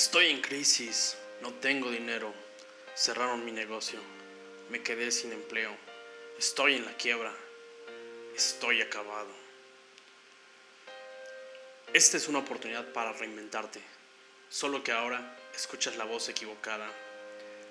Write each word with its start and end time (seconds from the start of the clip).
Estoy 0.00 0.26
en 0.26 0.40
crisis, 0.40 1.16
no 1.42 1.52
tengo 1.54 1.90
dinero, 1.90 2.32
cerraron 2.94 3.44
mi 3.44 3.50
negocio, 3.50 3.98
me 4.70 4.80
quedé 4.80 5.10
sin 5.10 5.32
empleo, 5.32 5.76
estoy 6.38 6.76
en 6.76 6.84
la 6.84 6.96
quiebra, 6.96 7.34
estoy 8.36 8.80
acabado. 8.80 9.26
Esta 11.92 12.16
es 12.16 12.28
una 12.28 12.38
oportunidad 12.38 12.92
para 12.92 13.12
reinventarte, 13.12 13.80
solo 14.48 14.84
que 14.84 14.92
ahora 14.92 15.36
escuchas 15.52 15.96
la 15.96 16.04
voz 16.04 16.28
equivocada, 16.28 16.88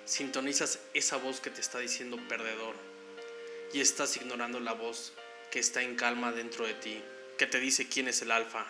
sintonizas 0.04 0.80
esa 0.92 1.16
voz 1.16 1.40
que 1.40 1.48
te 1.48 1.62
está 1.62 1.78
diciendo 1.78 2.18
perdedor 2.28 2.74
y 3.72 3.80
estás 3.80 4.18
ignorando 4.18 4.60
la 4.60 4.74
voz 4.74 5.14
que 5.50 5.60
está 5.60 5.80
en 5.80 5.96
calma 5.96 6.30
dentro 6.32 6.66
de 6.66 6.74
ti, 6.74 7.02
que 7.38 7.46
te 7.46 7.58
dice 7.58 7.88
quién 7.88 8.06
es 8.06 8.20
el 8.20 8.32
alfa, 8.32 8.66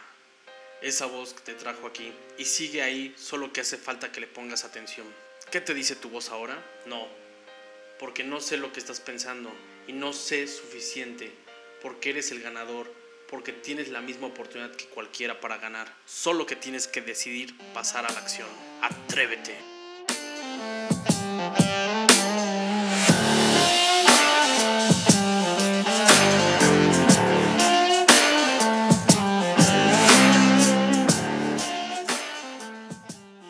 esa 0.83 1.07
voz 1.07 1.35
que 1.35 1.41
te 1.41 1.55
trajo 1.55 1.87
aquí 1.87 2.13
y 2.37 2.45
sigue 2.45 2.83
ahí, 2.83 3.15
solo 3.17 3.53
que 3.53 3.61
hace 3.61 3.77
falta 3.77 4.13
que 4.13 4.21
le 4.21 4.27
pongas 4.27 4.65
atención. 4.65 5.07
¿Qué 5.51 5.61
te 5.61 5.75
dice 5.75 5.97
tu 5.97 6.11
voz 6.11 6.31
ahora? 6.31 6.63
No, 6.87 7.07
porque 7.99 8.25
no 8.25 8.41
sé 8.41 8.57
lo 8.57 8.73
que 8.73 8.81
estás 8.81 9.01
pensando 9.01 9.51
y 9.87 9.93
no 9.93 10.13
sé 10.13 10.47
suficiente, 10.47 11.33
porque 11.83 12.11
eres 12.11 12.31
el 12.31 12.41
ganador, 12.41 12.93
porque 13.29 13.53
tienes 13.53 13.89
la 13.89 14.01
misma 14.01 14.29
oportunidad 14.29 14.75
que 14.75 14.87
cualquiera 14.87 15.41
para 15.41 15.59
ganar, 15.59 15.93
solo 16.07 16.47
que 16.47 16.57
tienes 16.57 16.87
que 16.87 17.03
decidir 17.03 17.57
pasar 17.75 18.07
a 18.07 18.13
la 18.13 18.19
acción. 18.19 18.49
Atrévete. 18.83 19.68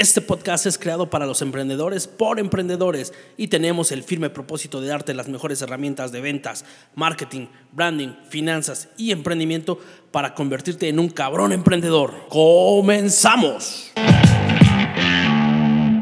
Este 0.00 0.22
podcast 0.22 0.64
es 0.64 0.78
creado 0.78 1.10
para 1.10 1.26
los 1.26 1.42
emprendedores 1.42 2.06
por 2.08 2.38
emprendedores 2.38 3.12
y 3.36 3.48
tenemos 3.48 3.92
el 3.92 4.02
firme 4.02 4.30
propósito 4.30 4.80
de 4.80 4.88
darte 4.88 5.12
las 5.12 5.28
mejores 5.28 5.60
herramientas 5.60 6.10
de 6.10 6.22
ventas, 6.22 6.64
marketing, 6.94 7.48
branding, 7.72 8.14
finanzas 8.30 8.88
y 8.96 9.10
emprendimiento 9.10 9.78
para 10.10 10.32
convertirte 10.32 10.88
en 10.88 11.00
un 11.00 11.10
cabrón 11.10 11.52
emprendedor. 11.52 12.14
¡Comenzamos! 12.30 13.92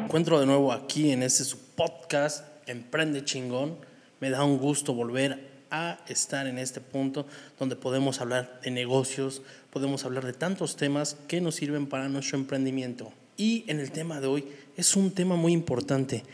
Encuentro 0.05 0.39
de 0.39 0.47
nuevo 0.47 0.73
aquí 0.73 1.11
en 1.11 1.25
este 1.25 1.43
podcast 1.75 2.47
Emprende 2.69 3.25
chingón. 3.25 3.79
Me 4.21 4.31
da 4.31 4.45
un 4.45 4.59
gusto 4.59 4.95
volver 4.95 5.65
a 5.73 5.99
estar 6.07 6.47
en 6.47 6.61
este 6.61 6.81
punto 6.81 7.27
donde 7.59 7.75
podemos 7.75 8.21
hablar 8.21 8.61
de 8.63 8.71
negocios, 8.71 9.43
podemos 9.71 10.05
hablar 10.05 10.25
de 10.25 10.35
tantos 10.35 10.77
temas 10.77 11.17
que 11.27 11.41
nos 11.41 11.57
sirven 11.57 11.89
para 11.89 12.09
nuestro 12.09 12.39
emprendimiento. 12.39 13.13
Y 13.41 13.65
en 13.69 13.79
el 13.79 13.93
tema 13.93 14.21
de 14.21 14.27
hoy 14.27 14.49
es 14.77 14.97
un 14.97 15.13
tema 15.13 15.37
muy 15.37 15.53
importante. 15.53 16.25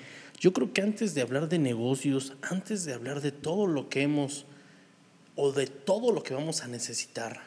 Yo 0.41 0.55
creo 0.55 0.72
que 0.72 0.80
antes 0.80 1.14
de 1.14 1.20
hablar 1.20 1.50
de 1.50 1.58
negocios, 1.58 2.33
antes 2.41 2.86
de 2.86 2.94
hablar 2.94 3.20
de 3.20 3.30
todo 3.30 3.66
lo 3.66 3.91
que 3.91 4.00
hemos 4.00 4.46
o 5.36 5.52
de 5.52 5.66
todo 5.66 6.12
lo 6.12 6.22
que 6.22 6.33
vamos 6.33 6.62
a 6.62 6.66
necesitar 6.66 7.42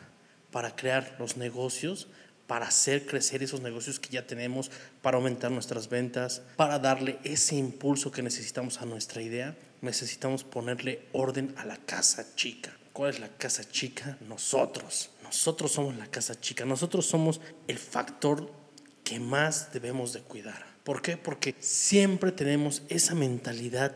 para 0.51 0.75
crear 0.75 1.15
los 1.17 1.37
negocios, 1.37 2.07
para 2.45 2.67
hacer 2.67 3.07
crecer 3.07 3.41
esos 3.41 3.61
negocios 3.61 3.99
que 3.99 4.09
ya 4.09 4.27
tenemos, 4.27 4.69
para 5.01 5.17
aumentar 5.17 5.49
nuestras 5.49 5.89
ventas, 5.89 6.43
para 6.55 6.77
darle 6.77 7.17
ese 7.23 7.55
impulso 7.55 8.11
que 8.11 8.21
necesitamos 8.21 8.79
a 8.79 8.85
nuestra 8.85 9.23
idea, 9.23 9.57
necesitamos 9.81 10.43
ponerle 10.43 11.07
orden 11.13 11.55
a 11.57 11.65
la 11.65 11.77
casa 11.77 12.35
chica. 12.35 12.77
¿Cuál 12.93 13.09
es 13.09 13.19
la 13.19 13.29
casa 13.29 13.67
chica? 13.67 14.19
Nosotros. 14.27 15.09
Nosotros 15.23 15.71
somos 15.71 15.97
la 15.97 16.05
casa 16.05 16.39
chica. 16.39 16.63
Nosotros 16.63 17.07
somos 17.07 17.41
el 17.67 17.79
factor 17.79 18.51
que 19.07 19.22
más 19.22 19.72
debemos 19.72 20.12
de 20.12 20.19
cuidar. 20.19 20.66
¿Por 20.84 21.01
qué? 21.01 21.16
Porque 21.16 21.56
siempre 21.62 22.34
tenemos 22.34 22.84
esa 22.90 23.16
mentalidad 23.16 23.95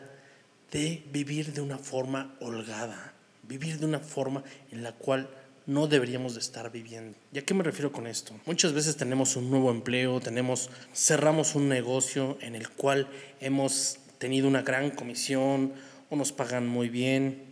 de 0.71 1.03
vivir 1.11 1.51
de 1.51 1.59
una 1.59 1.77
forma 1.77 2.37
holgada, 2.39 3.13
vivir 3.43 3.77
de 3.77 3.85
una 3.87 3.99
forma 3.99 4.41
en 4.71 4.83
la 4.83 4.93
cual 4.93 5.29
no 5.65 5.87
deberíamos 5.87 6.35
de 6.35 6.39
estar 6.39 6.71
viviendo. 6.71 7.17
¿Y 7.33 7.39
a 7.39 7.41
qué 7.41 7.53
me 7.53 7.63
refiero 7.63 7.91
con 7.91 8.07
esto? 8.07 8.39
Muchas 8.45 8.71
veces 8.71 8.95
tenemos 8.95 9.35
un 9.35 9.49
nuevo 9.49 9.69
empleo, 9.69 10.21
tenemos 10.21 10.69
cerramos 10.95 11.55
un 11.55 11.67
negocio 11.67 12.37
en 12.39 12.55
el 12.55 12.69
cual 12.69 13.09
hemos 13.41 13.97
tenido 14.17 14.47
una 14.47 14.61
gran 14.61 14.91
comisión 14.91 15.73
o 16.09 16.15
nos 16.15 16.31
pagan 16.31 16.67
muy 16.67 16.87
bien, 16.87 17.43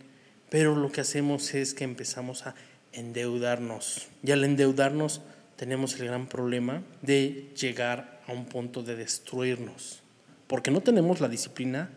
pero 0.50 0.78
lo 0.78 0.94
que 0.94 1.02
hacemos 1.02 1.54
es 1.54 1.74
que 1.74 1.84
empezamos 1.84 2.48
a 2.48 2.56
endeudarnos. 2.94 4.08
Y 4.24 4.32
al 4.32 4.46
endeudarnos 4.46 5.22
tenemos 5.60 6.00
el 6.00 6.08
gran 6.08 6.26
problema 6.26 6.84
de 7.02 7.52
llegar 7.54 8.22
a 8.26 8.32
un 8.32 8.46
punto 8.46 8.82
de 8.82 8.96
destruirnos, 8.96 10.00
porque 10.48 10.72
no 10.72 10.80
tenemos 10.80 11.20
la 11.20 11.28
disciplina 11.28 11.90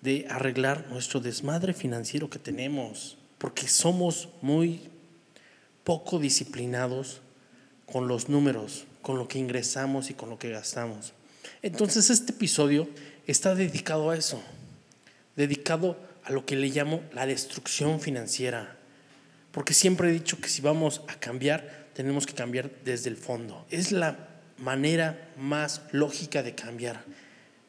de 0.00 0.28
arreglar 0.30 0.86
nuestro 0.90 1.18
desmadre 1.18 1.74
financiero 1.74 2.30
que 2.30 2.38
tenemos, 2.38 3.18
porque 3.38 3.66
somos 3.66 4.28
muy 4.42 4.82
poco 5.82 6.20
disciplinados 6.20 7.20
con 7.84 8.06
los 8.06 8.28
números, 8.28 8.84
con 9.02 9.18
lo 9.18 9.26
que 9.26 9.40
ingresamos 9.40 10.08
y 10.10 10.14
con 10.14 10.30
lo 10.30 10.38
que 10.38 10.50
gastamos. 10.50 11.14
Entonces 11.62 12.10
este 12.10 12.30
episodio 12.30 12.88
está 13.26 13.56
dedicado 13.56 14.10
a 14.10 14.16
eso, 14.16 14.40
dedicado 15.34 15.98
a 16.22 16.30
lo 16.30 16.46
que 16.46 16.54
le 16.54 16.68
llamo 16.68 17.02
la 17.12 17.26
destrucción 17.26 18.00
financiera, 18.00 18.76
porque 19.50 19.74
siempre 19.74 20.10
he 20.10 20.12
dicho 20.12 20.40
que 20.40 20.48
si 20.48 20.62
vamos 20.62 21.02
a 21.08 21.16
cambiar, 21.16 21.83
tenemos 21.94 22.26
que 22.26 22.34
cambiar 22.34 22.70
desde 22.84 23.08
el 23.08 23.16
fondo. 23.16 23.66
Es 23.70 23.92
la 23.92 24.28
manera 24.58 25.32
más 25.38 25.82
lógica 25.92 26.42
de 26.42 26.54
cambiar. 26.54 27.04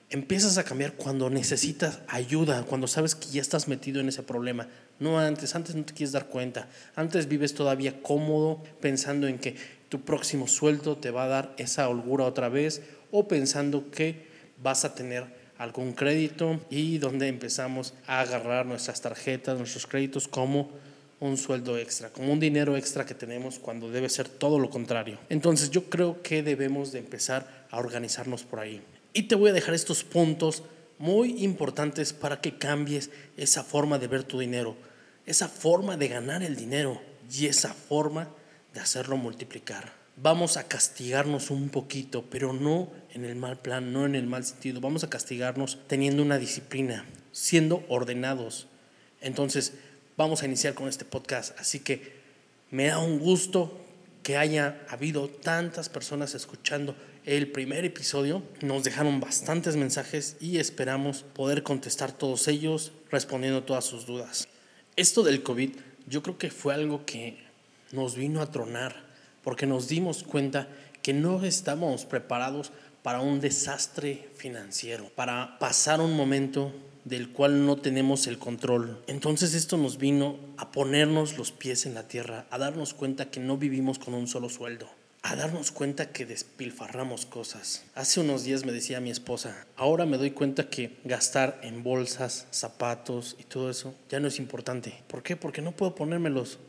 Empiezas 0.10 0.58
a 0.58 0.64
cambiar 0.64 0.94
cuando 0.94 1.30
necesitas 1.30 2.00
ayuda, 2.08 2.64
cuando 2.64 2.88
sabes 2.88 3.16
que 3.16 3.28
ya 3.28 3.42
estás 3.42 3.68
metido 3.68 4.02
en 4.02 4.10
ese 4.10 4.24
problema. 4.24 4.68
No 5.00 5.20
antes, 5.20 5.56
antes 5.56 5.76
no 5.76 5.84
te 5.84 5.94
quieres 5.94 6.12
dar 6.12 6.28
cuenta. 6.28 6.68
Antes 6.96 7.28
vives 7.28 7.54
todavía 7.54 8.02
cómodo 8.02 8.64
pensando 8.82 9.28
en 9.28 9.40
que 9.40 9.56
tu 9.90 10.02
próximo 10.02 10.48
sueldo 10.48 10.98
te 10.98 11.12
va 11.12 11.26
a 11.26 11.28
dar 11.28 11.56
esa 11.58 11.90
holgura 11.90 12.26
otra 12.26 12.50
vez 12.50 12.82
o 13.12 13.28
pensando 13.28 13.90
que 13.92 14.28
vas 14.62 14.86
a 14.86 14.94
tener 14.96 15.26
algún 15.58 15.94
crédito 15.94 16.60
y 16.70 16.98
donde 16.98 17.28
empezamos 17.28 17.94
a 18.08 18.20
agarrar 18.20 18.66
nuestras 18.66 19.02
tarjetas, 19.02 19.58
nuestros 19.58 19.88
créditos 19.88 20.28
como 20.28 20.70
un 21.20 21.38
sueldo 21.38 21.78
extra, 21.78 22.10
como 22.10 22.32
un 22.32 22.40
dinero 22.40 22.76
extra 22.76 23.06
que 23.06 23.14
tenemos 23.14 23.60
cuando 23.60 23.90
debe 23.90 24.10
ser 24.10 24.28
todo 24.28 24.60
lo 24.60 24.70
contrario. 24.70 25.20
Entonces 25.30 25.70
yo 25.70 25.90
creo 25.90 26.22
que 26.22 26.44
debemos 26.44 26.92
de 26.92 27.00
empezar 27.00 27.68
a 27.72 27.80
organizarnos 27.80 28.44
por 28.44 28.60
ahí. 28.60 28.82
Y 29.14 29.24
te 29.24 29.36
voy 29.36 29.50
a 29.50 29.54
dejar 29.54 29.74
estos 29.74 30.04
puntos 30.04 30.64
muy 30.98 31.44
importantes 31.44 32.14
para 32.14 32.42
que 32.42 32.58
cambies 32.58 33.10
esa 33.38 33.64
forma 33.64 33.98
de 33.98 34.08
ver 34.08 34.24
tu 34.24 34.40
dinero, 34.40 34.76
esa 35.26 35.48
forma 35.48 35.98
de 35.98 36.08
ganar 36.08 36.44
el 36.44 36.56
dinero 36.56 37.02
y 37.32 37.48
esa 37.48 37.74
forma 37.74 38.30
de 38.74 38.82
hacerlo 38.82 39.18
multiplicar. 39.18 39.94
Vamos 40.18 40.56
a 40.56 40.68
castigarnos 40.68 41.50
un 41.50 41.70
poquito, 41.70 42.26
pero 42.30 42.54
no 42.54 42.90
en 43.14 43.26
el 43.26 43.36
mal 43.36 43.58
plan, 43.58 43.92
no 43.92 44.06
en 44.06 44.16
el 44.16 44.28
mal 44.28 44.46
sentido. 44.46 44.80
Vamos 44.80 45.04
a 45.04 45.10
castigarnos 45.10 45.80
teniendo 45.88 46.24
una 46.24 46.38
disciplina, 46.38 47.06
siendo 47.32 47.84
ordenados. 47.90 48.68
Entonces, 49.20 49.74
vamos 50.18 50.42
a 50.42 50.46
iniciar 50.46 50.74
con 50.74 50.88
este 50.88 51.06
podcast. 51.06 51.60
Así 51.60 51.80
que 51.80 52.14
me 52.72 52.88
da 52.88 53.00
un 53.00 53.20
gusto 53.20 53.80
que 54.24 54.38
haya 54.38 54.82
habido 54.90 55.28
tantas 55.28 55.90
personas 55.90 56.34
escuchando 56.34 56.96
el 57.26 57.52
primer 57.52 57.86
episodio. 57.86 58.44
Nos 58.62 58.84
dejaron 58.84 59.20
bastantes 59.20 59.76
mensajes 59.76 60.38
y 60.40 60.58
esperamos 60.58 61.24
poder 61.24 61.64
contestar 61.64 62.12
todos 62.12 62.48
ellos 62.48 62.92
respondiendo 63.12 63.64
todas 63.64 63.86
sus 63.86 64.06
dudas. 64.06 64.48
Esto 64.96 65.24
del 65.24 65.44
COVID 65.44 65.72
yo 66.08 66.24
creo 66.24 66.38
que 66.38 66.52
fue 66.52 66.74
algo 66.74 67.06
que 67.06 67.44
nos 67.92 68.16
vino 68.16 68.42
a 68.42 68.52
tronar 68.52 69.06
porque 69.44 69.66
nos 69.66 69.88
dimos 69.88 70.24
cuenta 70.24 70.68
que 71.02 71.14
no 71.14 71.44
estábamos 71.44 72.06
preparados 72.06 72.72
para 73.06 73.22
un 73.22 73.40
desastre 73.40 74.30
financiero, 74.34 75.12
para 75.14 75.60
pasar 75.60 76.02
un 76.02 76.18
momento 76.18 76.74
del 77.04 77.30
cual 77.30 77.64
no 77.64 77.76
tenemos 77.76 78.26
el 78.26 78.40
control. 78.40 79.00
Entonces 79.06 79.54
esto 79.54 79.78
nos 79.78 80.00
vino 80.00 80.40
a 80.58 80.72
ponernos 80.72 81.38
los 81.38 81.52
pies 81.52 81.86
en 81.86 81.94
la 81.94 82.08
tierra, 82.08 82.48
a 82.50 82.58
darnos 82.58 82.96
cuenta 82.96 83.30
que 83.30 83.40
no 83.40 83.58
vivimos 83.58 84.00
con 84.00 84.16
un 84.16 84.28
solo 84.28 84.50
sueldo. 84.50 84.90
a 85.22 85.36
darnos 85.36 85.72
cuenta 85.72 86.12
que 86.12 86.26
despilfarramos 86.26 87.26
cosas. 87.26 87.84
Hace 87.96 88.22
unos 88.22 88.44
días 88.44 88.64
me 88.64 88.72
decía 88.72 89.00
mi 89.00 89.10
esposa, 89.10 89.66
ahora 89.76 90.06
me 90.06 90.18
doy 90.18 90.32
cuenta 90.32 90.70
que 90.70 90.98
gastar 91.04 91.60
en 91.64 91.82
bolsas, 91.84 92.46
zapatos 92.52 93.36
y 93.40 93.44
todo 93.44 93.72
eso 93.72 93.96
ya 94.08 94.20
no 94.20 94.28
es 94.28 94.38
importante. 94.38 95.04
¿Por 95.08 95.24
qué? 95.24 95.36
Porque 95.36 95.64
no 95.64 95.72
puedo 95.72 95.96
ponérmelos 95.96 96.60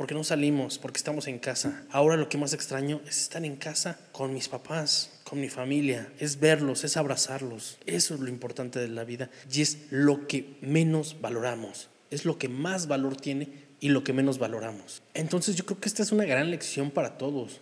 porque 0.00 0.14
no 0.14 0.24
salimos, 0.24 0.78
porque 0.78 0.96
estamos 0.96 1.26
en 1.26 1.38
casa. 1.38 1.84
Ahora 1.90 2.16
lo 2.16 2.30
que 2.30 2.38
más 2.38 2.54
extraño 2.54 3.02
es 3.06 3.20
estar 3.20 3.44
en 3.44 3.56
casa 3.56 3.98
con 4.12 4.32
mis 4.32 4.48
papás, 4.48 5.10
con 5.30 5.40
mi 5.40 5.48
familia, 5.48 6.12
es 6.18 6.40
verlos, 6.40 6.82
es 6.82 6.96
abrazarlos. 6.96 7.78
Eso 7.86 8.14
es 8.14 8.20
lo 8.20 8.28
importante 8.28 8.80
de 8.80 8.88
la 8.88 9.04
vida 9.04 9.30
y 9.48 9.62
es 9.62 9.78
lo 9.90 10.26
que 10.26 10.56
menos 10.60 11.20
valoramos, 11.20 11.88
es 12.10 12.24
lo 12.24 12.36
que 12.36 12.48
más 12.48 12.88
valor 12.88 13.14
tiene 13.14 13.48
y 13.78 13.90
lo 13.90 14.02
que 14.02 14.12
menos 14.12 14.40
valoramos. 14.40 15.04
Entonces 15.14 15.54
yo 15.54 15.64
creo 15.64 15.78
que 15.78 15.88
esta 15.88 16.02
es 16.02 16.10
una 16.10 16.24
gran 16.24 16.50
lección 16.50 16.90
para 16.90 17.16
todos. 17.16 17.60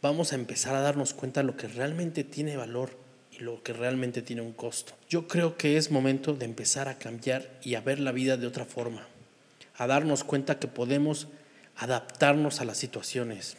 Vamos 0.00 0.30
a 0.30 0.36
empezar 0.36 0.76
a 0.76 0.80
darnos 0.80 1.12
cuenta 1.12 1.40
de 1.40 1.48
lo 1.48 1.56
que 1.56 1.66
realmente 1.66 2.22
tiene 2.22 2.56
valor 2.56 2.96
y 3.32 3.40
lo 3.40 3.64
que 3.64 3.72
realmente 3.72 4.22
tiene 4.22 4.42
un 4.42 4.52
costo. 4.52 4.92
Yo 5.08 5.26
creo 5.26 5.56
que 5.56 5.78
es 5.78 5.90
momento 5.90 6.34
de 6.34 6.44
empezar 6.44 6.86
a 6.86 6.98
cambiar 6.98 7.50
y 7.64 7.74
a 7.74 7.80
ver 7.80 7.98
la 7.98 8.12
vida 8.12 8.36
de 8.36 8.46
otra 8.46 8.64
forma, 8.64 9.08
a 9.76 9.88
darnos 9.88 10.22
cuenta 10.22 10.60
que 10.60 10.68
podemos 10.68 11.26
adaptarnos 11.74 12.60
a 12.60 12.64
las 12.64 12.78
situaciones, 12.78 13.56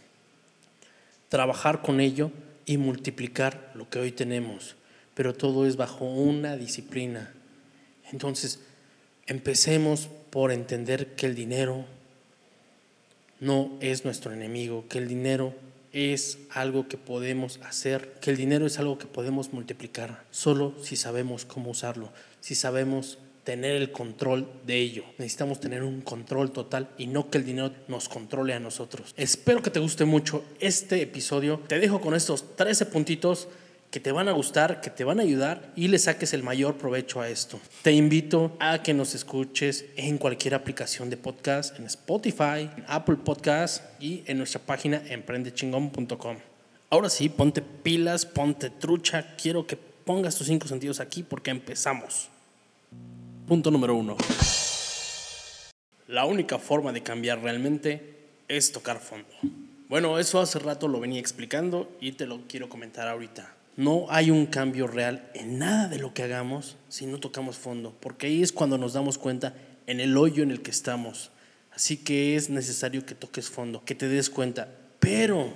trabajar 1.27 1.81
con 1.81 1.99
ello 1.99 2.31
y 2.65 2.77
multiplicar 2.77 3.71
lo 3.75 3.89
que 3.89 3.99
hoy 3.99 4.11
tenemos, 4.11 4.75
pero 5.13 5.33
todo 5.33 5.65
es 5.65 5.75
bajo 5.75 6.05
una 6.05 6.57
disciplina. 6.57 7.33
Entonces, 8.11 8.59
empecemos 9.25 10.09
por 10.29 10.51
entender 10.51 11.15
que 11.15 11.25
el 11.25 11.35
dinero 11.35 11.85
no 13.39 13.77
es 13.81 14.05
nuestro 14.05 14.33
enemigo, 14.33 14.85
que 14.87 14.97
el 14.97 15.07
dinero 15.07 15.53
es 15.91 16.39
algo 16.49 16.87
que 16.87 16.97
podemos 16.97 17.59
hacer, 17.63 18.13
que 18.19 18.31
el 18.31 18.37
dinero 18.37 18.65
es 18.65 18.79
algo 18.79 18.97
que 18.97 19.05
podemos 19.05 19.53
multiplicar, 19.53 20.23
solo 20.31 20.73
si 20.81 20.95
sabemos 20.95 21.45
cómo 21.45 21.69
usarlo, 21.69 22.11
si 22.41 22.55
sabemos 22.55 23.19
tener 23.43 23.75
el 23.75 23.91
control 23.91 24.47
de 24.65 24.77
ello. 24.77 25.03
Necesitamos 25.17 25.59
tener 25.59 25.83
un 25.83 26.01
control 26.01 26.51
total 26.51 26.89
y 26.97 27.07
no 27.07 27.29
que 27.29 27.37
el 27.37 27.45
dinero 27.45 27.71
nos 27.87 28.09
controle 28.09 28.53
a 28.53 28.59
nosotros. 28.59 29.13
Espero 29.17 29.61
que 29.61 29.69
te 29.69 29.79
guste 29.79 30.05
mucho 30.05 30.43
este 30.59 31.01
episodio. 31.01 31.61
Te 31.67 31.79
dejo 31.79 31.99
con 31.99 32.15
estos 32.15 32.55
13 32.55 32.85
puntitos 32.87 33.47
que 33.91 33.99
te 33.99 34.11
van 34.11 34.27
a 34.27 34.31
gustar, 34.31 34.81
que 34.81 34.89
te 34.89 35.03
van 35.03 35.19
a 35.19 35.23
ayudar 35.23 35.71
y 35.75 35.87
le 35.87 35.99
saques 35.99 36.33
el 36.33 36.41
mayor 36.41 36.77
provecho 36.77 37.21
a 37.21 37.29
esto. 37.29 37.59
Te 37.83 37.91
invito 37.91 38.57
a 38.59 38.81
que 38.81 38.91
nos 38.91 39.13
escuches 39.13 39.85
en 39.97 40.17
cualquier 40.17 40.55
aplicación 40.55 41.11
de 41.11 41.17
podcast, 41.17 41.77
en 41.77 41.85
Spotify, 41.85 42.71
en 42.75 42.85
Apple 42.87 43.17
Podcast 43.17 43.83
y 44.01 44.23
en 44.25 44.39
nuestra 44.39 44.59
página 44.59 45.03
emprendechingón.com. 45.07 46.37
Ahora 46.89 47.09
sí, 47.09 47.29
ponte 47.29 47.61
pilas, 47.61 48.25
ponte 48.25 48.71
trucha. 48.71 49.35
Quiero 49.35 49.67
que 49.67 49.77
pongas 49.77 50.35
tus 50.35 50.47
cinco 50.47 50.67
sentidos 50.67 50.99
aquí 50.99 51.21
porque 51.21 51.51
empezamos. 51.51 52.32
Punto 53.47 53.71
número 53.71 53.93
uno. 53.95 54.15
La 56.07 56.25
única 56.25 56.59
forma 56.59 56.93
de 56.93 57.03
cambiar 57.03 57.41
realmente 57.41 58.15
es 58.47 58.71
tocar 58.71 58.99
fondo. 58.99 59.27
Bueno, 59.89 60.17
eso 60.17 60.39
hace 60.39 60.59
rato 60.59 60.87
lo 60.87 61.01
venía 61.01 61.19
explicando 61.19 61.91
y 61.99 62.13
te 62.13 62.25
lo 62.25 62.47
quiero 62.47 62.69
comentar 62.69 63.07
ahorita. 63.09 63.53
No 63.75 64.05
hay 64.09 64.31
un 64.31 64.45
cambio 64.45 64.87
real 64.87 65.29
en 65.33 65.59
nada 65.59 65.89
de 65.89 65.99
lo 65.99 66.13
que 66.13 66.23
hagamos 66.23 66.77
si 66.87 67.05
no 67.05 67.19
tocamos 67.19 67.57
fondo, 67.57 67.93
porque 67.99 68.27
ahí 68.27 68.41
es 68.41 68.53
cuando 68.53 68.77
nos 68.77 68.93
damos 68.93 69.17
cuenta 69.17 69.53
en 69.87 69.99
el 69.99 70.15
hoyo 70.15 70.41
en 70.41 70.51
el 70.51 70.61
que 70.61 70.71
estamos. 70.71 71.31
Así 71.75 71.97
que 71.97 72.37
es 72.37 72.49
necesario 72.49 73.05
que 73.05 73.15
toques 73.15 73.49
fondo, 73.49 73.83
que 73.83 73.95
te 73.95 74.07
des 74.07 74.29
cuenta. 74.29 74.69
Pero, 74.99 75.51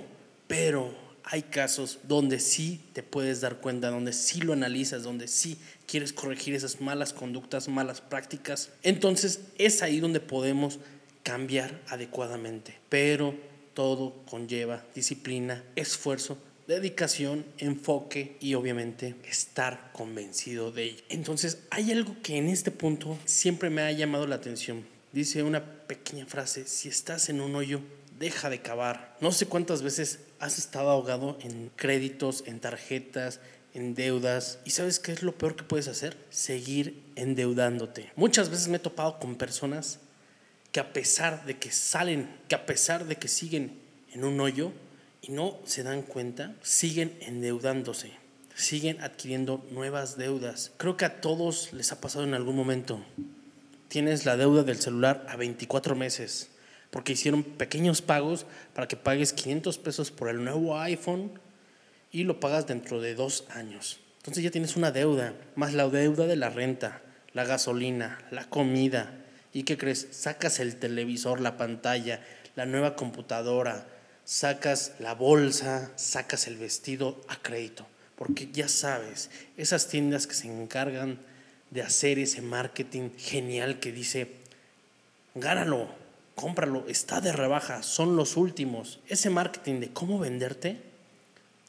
pero, 0.46 0.92
hay 1.30 1.42
casos 1.42 1.98
donde 2.04 2.40
sí 2.40 2.80
te 2.94 3.02
puedes 3.02 3.40
dar 3.40 3.58
cuenta, 3.58 3.90
donde 3.90 4.12
sí 4.12 4.40
lo 4.40 4.54
analizas, 4.54 5.02
donde 5.02 5.28
sí 5.28 5.58
quieres 5.86 6.12
corregir 6.12 6.54
esas 6.54 6.80
malas 6.80 7.12
conductas, 7.12 7.68
malas 7.68 8.00
prácticas. 8.00 8.70
Entonces 8.82 9.40
es 9.58 9.82
ahí 9.82 10.00
donde 10.00 10.20
podemos 10.20 10.78
cambiar 11.22 11.82
adecuadamente. 11.88 12.78
Pero 12.88 13.34
todo 13.74 14.14
conlleva 14.24 14.84
disciplina, 14.94 15.62
esfuerzo, 15.76 16.38
dedicación, 16.66 17.44
enfoque 17.58 18.36
y 18.40 18.54
obviamente 18.54 19.14
estar 19.28 19.90
convencido 19.92 20.72
de 20.72 20.84
ello. 20.84 21.02
Entonces 21.10 21.58
hay 21.70 21.92
algo 21.92 22.16
que 22.22 22.38
en 22.38 22.48
este 22.48 22.70
punto 22.70 23.18
siempre 23.26 23.68
me 23.68 23.82
ha 23.82 23.92
llamado 23.92 24.26
la 24.26 24.36
atención. 24.36 24.84
Dice 25.12 25.42
una 25.42 25.64
pequeña 25.86 26.24
frase, 26.24 26.66
si 26.66 26.88
estás 26.88 27.28
en 27.28 27.40
un 27.40 27.54
hoyo, 27.54 27.80
deja 28.18 28.50
de 28.50 28.60
cavar. 28.60 29.16
No 29.20 29.30
sé 29.30 29.46
cuántas 29.46 29.82
veces 29.82 30.20
has 30.40 30.58
estado 30.58 30.90
ahogado 30.90 31.38
en 31.40 31.70
créditos, 31.76 32.44
en 32.46 32.60
tarjetas, 32.60 33.40
en 33.74 33.94
deudas. 33.94 34.58
¿Y 34.64 34.70
sabes 34.70 34.98
qué 34.98 35.12
es 35.12 35.22
lo 35.22 35.36
peor 35.36 35.56
que 35.56 35.64
puedes 35.64 35.88
hacer? 35.88 36.16
Seguir 36.30 37.02
endeudándote. 37.16 38.12
Muchas 38.16 38.50
veces 38.50 38.68
me 38.68 38.76
he 38.76 38.80
topado 38.80 39.18
con 39.18 39.36
personas 39.36 40.00
que 40.72 40.80
a 40.80 40.92
pesar 40.92 41.44
de 41.44 41.58
que 41.58 41.70
salen, 41.70 42.28
que 42.48 42.54
a 42.54 42.66
pesar 42.66 43.06
de 43.06 43.16
que 43.16 43.28
siguen 43.28 43.78
en 44.12 44.24
un 44.24 44.40
hoyo 44.40 44.72
y 45.22 45.32
no 45.32 45.58
se 45.64 45.82
dan 45.82 46.02
cuenta, 46.02 46.54
siguen 46.62 47.16
endeudándose, 47.20 48.12
siguen 48.54 49.00
adquiriendo 49.00 49.64
nuevas 49.70 50.16
deudas. 50.16 50.72
Creo 50.76 50.96
que 50.96 51.04
a 51.04 51.20
todos 51.20 51.72
les 51.72 51.92
ha 51.92 52.00
pasado 52.00 52.24
en 52.24 52.34
algún 52.34 52.56
momento. 52.56 53.00
Tienes 53.88 54.26
la 54.26 54.36
deuda 54.36 54.62
del 54.64 54.80
celular 54.80 55.24
a 55.28 55.36
24 55.36 55.94
meses 55.96 56.50
porque 56.90 57.12
hicieron 57.12 57.42
pequeños 57.42 58.02
pagos 58.02 58.46
para 58.74 58.88
que 58.88 58.96
pagues 58.96 59.32
500 59.32 59.78
pesos 59.78 60.10
por 60.10 60.28
el 60.28 60.42
nuevo 60.42 60.78
iPhone 60.78 61.32
y 62.10 62.24
lo 62.24 62.40
pagas 62.40 62.66
dentro 62.66 63.00
de 63.00 63.14
dos 63.14 63.44
años. 63.50 64.00
Entonces 64.18 64.44
ya 64.44 64.50
tienes 64.50 64.76
una 64.76 64.90
deuda, 64.90 65.34
más 65.54 65.74
la 65.74 65.88
deuda 65.88 66.26
de 66.26 66.36
la 66.36 66.50
renta, 66.50 67.02
la 67.32 67.44
gasolina, 67.44 68.18
la 68.30 68.48
comida. 68.48 69.12
¿Y 69.52 69.62
qué 69.62 69.76
crees? 69.78 70.08
Sacas 70.10 70.60
el 70.60 70.76
televisor, 70.76 71.40
la 71.40 71.56
pantalla, 71.56 72.20
la 72.56 72.66
nueva 72.66 72.96
computadora, 72.96 73.86
sacas 74.24 74.94
la 74.98 75.14
bolsa, 75.14 75.92
sacas 75.96 76.46
el 76.46 76.56
vestido 76.56 77.20
a 77.28 77.36
crédito. 77.36 77.86
Porque 78.16 78.48
ya 78.52 78.68
sabes, 78.68 79.30
esas 79.56 79.88
tiendas 79.88 80.26
que 80.26 80.34
se 80.34 80.48
encargan 80.48 81.18
de 81.70 81.82
hacer 81.82 82.18
ese 82.18 82.42
marketing 82.42 83.10
genial 83.16 83.78
que 83.78 83.92
dice, 83.92 84.32
gánalo, 85.34 85.88
cómpralo, 86.38 86.84
está 86.86 87.20
de 87.20 87.32
rebaja, 87.32 87.82
son 87.82 88.14
los 88.14 88.36
últimos. 88.36 89.00
Ese 89.08 89.28
marketing 89.28 89.80
de 89.80 89.92
cómo 89.92 90.20
venderte, 90.20 90.80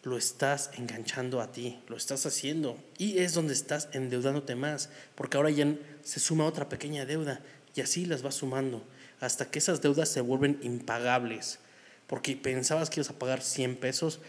lo 0.04 0.16
estás 0.16 0.70
enganchando 0.78 1.42
a 1.42 1.52
ti, 1.52 1.80
lo 1.88 1.98
estás 1.98 2.28
haciendo. 2.28 2.78
Y 3.00 3.18
es 3.18 3.34
donde 3.34 3.54
estás 3.54 3.90
endeudándote 3.94 4.54
más, 4.54 4.90
porque 5.16 5.38
ahora 5.38 5.50
ya 5.50 5.76
se 6.04 6.20
suma 6.20 6.46
otra 6.46 6.70
pequeña 6.70 7.08
deuda 7.08 7.42
y 7.76 7.82
así 7.82 8.06
las 8.06 8.22
vas 8.22 8.36
sumando, 8.36 8.84
hasta 9.20 9.50
que 9.50 9.58
esas 9.58 9.82
deudas 9.82 10.08
se 10.08 10.22
vuelven 10.22 10.60
impagables, 10.62 11.58
porque 12.06 12.36
pensabas 12.36 12.92
que 12.92 13.00
ibas 13.00 13.10
a 13.10 13.18
pagar 13.18 13.42
100 13.42 13.76
pesos, 13.78 14.20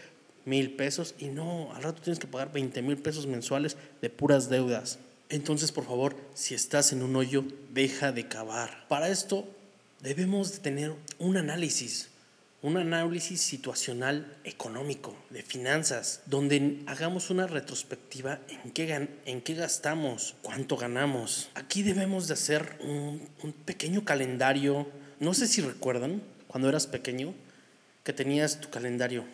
mil 0.45 0.75
pesos, 0.75 1.13
y 1.19 1.25
no, 1.27 1.71
al 1.75 1.83
rato 1.83 2.01
tienes 2.01 2.17
que 2.17 2.25
pagar 2.25 2.51
20 2.51 2.81
mil 2.81 2.97
pesos 2.97 3.27
mensuales 3.27 3.77
de 4.01 4.09
puras 4.09 4.49
deudas. 4.49 4.97
Entonces, 5.29 5.71
por 5.71 5.85
favor, 5.85 6.15
si 6.33 6.55
estás 6.55 6.93
en 6.93 7.03
un 7.03 7.15
hoyo, 7.15 7.45
deja 7.71 8.11
de 8.11 8.27
cavar. 8.27 8.87
Para 8.87 9.07
esto 9.07 9.47
debemos 10.01 10.53
de 10.53 10.59
tener 10.59 10.93
un 11.19 11.37
análisis, 11.37 12.09
un 12.61 12.77
análisis 12.77 13.41
situacional 13.41 14.37
económico, 14.43 15.15
de 15.29 15.43
finanzas, 15.43 16.21
donde 16.25 16.79
hagamos 16.87 17.29
una 17.29 17.47
retrospectiva 17.47 18.39
en 18.47 18.71
qué, 18.71 19.09
en 19.25 19.41
qué 19.41 19.53
gastamos, 19.53 20.35
cuánto 20.41 20.77
ganamos. 20.77 21.49
Aquí 21.55 21.83
debemos 21.83 22.27
de 22.27 22.33
hacer 22.33 22.77
un, 22.81 23.27
un 23.43 23.53
pequeño 23.53 24.03
calendario. 24.03 24.87
No 25.19 25.33
sé 25.33 25.47
si 25.47 25.61
recuerdan, 25.61 26.21
cuando 26.47 26.69
eras 26.69 26.87
pequeño, 26.87 27.33
que 28.03 28.13
tenías 28.13 28.59
tu 28.59 28.69
calendario, 28.69 29.25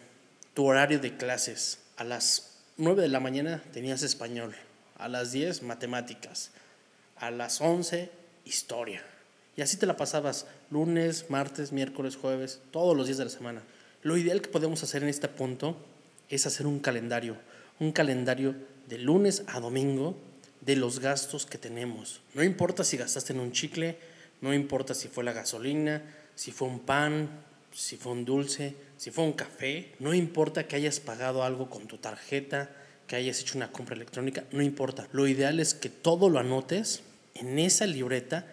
tu 0.53 0.65
horario 0.65 0.99
de 0.99 1.15
clases. 1.15 1.79
A 1.97 2.03
las 2.03 2.59
9 2.77 3.01
de 3.01 3.07
la 3.07 3.19
mañana 3.19 3.63
tenías 3.73 4.03
español, 4.03 4.55
a 4.97 5.07
las 5.07 5.31
10 5.31 5.63
matemáticas, 5.63 6.51
a 7.15 7.31
las 7.31 7.59
11 7.61 8.11
historia 8.45 9.03
y 9.57 9.63
así 9.63 9.75
te 9.75 9.87
la 9.87 9.97
pasabas 9.97 10.45
lunes, 10.69 11.25
martes, 11.29 11.71
miércoles, 11.71 12.15
jueves, 12.15 12.61
todos 12.69 12.95
los 12.95 13.07
días 13.07 13.17
de 13.17 13.25
la 13.25 13.31
semana. 13.31 13.63
Lo 14.03 14.15
ideal 14.15 14.39
que 14.39 14.49
podemos 14.49 14.83
hacer 14.83 15.01
en 15.01 15.09
este 15.09 15.27
punto 15.27 15.75
es 16.29 16.45
hacer 16.45 16.67
un 16.67 16.79
calendario, 16.79 17.35
un 17.79 17.91
calendario 17.91 18.55
de 18.87 18.99
lunes 18.99 19.43
a 19.47 19.59
domingo 19.59 20.15
de 20.61 20.75
los 20.75 20.99
gastos 20.99 21.47
que 21.47 21.57
tenemos. 21.57 22.21
No 22.35 22.43
importa 22.43 22.83
si 22.83 22.97
gastaste 22.97 23.33
en 23.33 23.39
un 23.39 23.51
chicle, 23.51 23.97
no 24.41 24.53
importa 24.53 24.93
si 24.93 25.07
fue 25.07 25.23
la 25.23 25.33
gasolina, 25.33 26.03
si 26.35 26.51
fue 26.51 26.67
un 26.67 26.79
pan, 26.79 27.27
si 27.73 27.97
fue 27.97 28.11
un 28.11 28.25
dulce, 28.25 28.75
si 28.97 29.09
fue 29.09 29.23
un 29.23 29.33
café, 29.33 29.95
no 29.97 30.13
importa 30.13 30.67
que 30.67 30.75
hayas 30.75 30.99
pagado 30.99 31.43
algo 31.43 31.67
con 31.67 31.87
tu 31.87 31.97
tarjeta, 31.97 32.69
que 33.07 33.15
hayas 33.15 33.41
hecho 33.41 33.57
una 33.57 33.71
compra 33.71 33.95
electrónica, 33.95 34.43
no 34.51 34.61
importa. 34.61 35.07
Lo 35.13 35.27
ideal 35.27 35.59
es 35.59 35.73
que 35.73 35.89
todo 35.89 36.29
lo 36.29 36.37
anotes 36.37 37.01
en 37.33 37.57
esa 37.57 37.87
libreta 37.87 38.45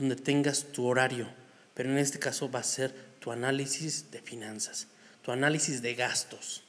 donde 0.00 0.16
tengas 0.16 0.64
tu 0.72 0.86
horario, 0.86 1.28
pero 1.74 1.90
en 1.90 1.98
este 1.98 2.18
caso 2.18 2.50
va 2.50 2.60
a 2.60 2.64
ser 2.64 2.92
tu 3.20 3.30
análisis 3.30 4.10
de 4.10 4.20
finanzas, 4.20 4.88
tu 5.22 5.30
análisis 5.30 5.82
de 5.82 5.94
gastos. 5.94 6.64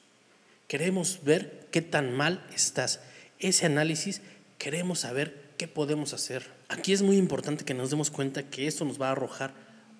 Queremos 0.68 1.24
ver 1.24 1.68
qué 1.72 1.82
tan 1.82 2.14
mal 2.14 2.46
estás. 2.54 3.00
Ese 3.40 3.66
análisis 3.66 4.22
queremos 4.58 5.00
saber 5.00 5.42
qué 5.58 5.68
podemos 5.68 6.14
hacer. 6.14 6.46
Aquí 6.68 6.94
es 6.94 7.02
muy 7.02 7.18
importante 7.18 7.66
que 7.66 7.74
nos 7.74 7.90
demos 7.90 8.12
cuenta 8.12 8.44
que 8.44 8.68
esto 8.68 8.86
nos 8.86 9.02
va 9.02 9.08
a 9.08 9.12
arrojar 9.14 9.54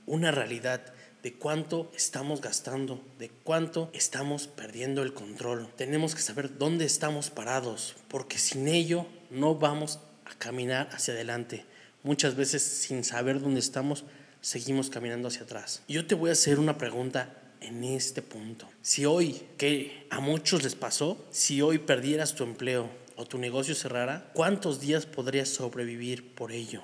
una 0.06 0.32
realidad 0.32 0.82
de 1.24 1.34
cuánto 1.34 1.92
estamos 1.96 2.42
gastando, 2.42 3.02
de 3.18 3.30
cuánto 3.30 3.90
estamos 3.94 4.48
perdiendo 4.48 5.04
el 5.04 5.14
control. 5.14 5.68
Tenemos 5.78 6.16
que 6.16 6.22
saber 6.22 6.58
dónde 6.58 6.86
estamos 6.86 7.30
parados, 7.30 7.96
porque 8.08 8.38
sin 8.38 8.68
ello 8.68 9.06
no 9.30 9.56
vamos 9.56 10.00
a 10.26 10.34
caminar 10.38 10.90
hacia 10.92 11.14
adelante. 11.14 11.66
Muchas 12.04 12.36
veces 12.36 12.64
sin 12.64 13.04
saber 13.04 13.40
dónde 13.40 13.60
estamos, 13.60 14.06
seguimos 14.42 14.90
caminando 14.90 15.28
hacia 15.28 15.44
atrás. 15.44 15.84
Yo 15.88 16.06
te 16.06 16.16
voy 16.16 16.30
a 16.30 16.34
hacer 16.34 16.60
una 16.60 16.78
pregunta 16.78 17.38
en 17.62 17.84
este 17.84 18.22
punto. 18.22 18.68
Si 18.82 19.06
hoy, 19.06 19.42
que 19.58 20.08
a 20.10 20.20
muchos 20.20 20.64
les 20.64 20.76
pasó, 20.76 21.24
si 21.32 21.62
hoy 21.62 21.78
perdieras 21.78 22.34
tu 22.34 22.44
empleo 22.44 22.90
o 23.16 23.26
tu 23.26 23.38
negocio 23.38 23.76
cerrara, 23.76 24.32
¿cuántos 24.34 24.82
días 24.82 25.06
podrías 25.06 25.50
sobrevivir 25.50 26.34
por 26.34 26.52
ello? 26.52 26.82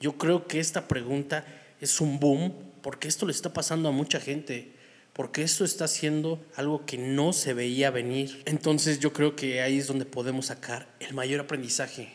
Yo 0.00 0.18
creo 0.18 0.46
que 0.46 0.60
esta 0.60 0.86
pregunta 0.86 1.44
es 1.80 2.00
un 2.00 2.20
boom 2.20 2.52
porque 2.82 3.08
esto 3.08 3.26
le 3.26 3.32
está 3.32 3.52
pasando 3.52 3.88
a 3.88 3.92
mucha 3.92 4.20
gente, 4.20 4.72
porque 5.12 5.42
esto 5.42 5.64
está 5.64 5.88
siendo 5.88 6.40
algo 6.54 6.86
que 6.86 6.98
no 6.98 7.32
se 7.32 7.54
veía 7.54 7.90
venir. 7.90 8.42
Entonces 8.44 9.00
yo 9.00 9.12
creo 9.12 9.34
que 9.34 9.62
ahí 9.62 9.78
es 9.78 9.86
donde 9.86 10.04
podemos 10.04 10.46
sacar 10.46 10.86
el 11.00 11.14
mayor 11.14 11.40
aprendizaje, 11.40 12.12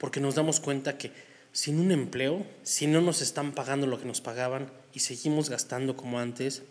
porque 0.00 0.18
nos 0.20 0.34
damos 0.34 0.58
cuenta 0.58 0.96
que 0.96 1.12
sin 1.52 1.78
un 1.78 1.92
empleo, 1.92 2.46
si 2.62 2.86
no 2.86 3.02
nos 3.02 3.20
están 3.20 3.52
pagando 3.52 3.86
lo 3.86 4.00
que 4.00 4.06
nos 4.06 4.22
pagaban 4.22 4.72
y 4.94 5.00
seguimos 5.00 5.50
gastando 5.50 5.96
como 5.96 6.18
antes, 6.18 6.62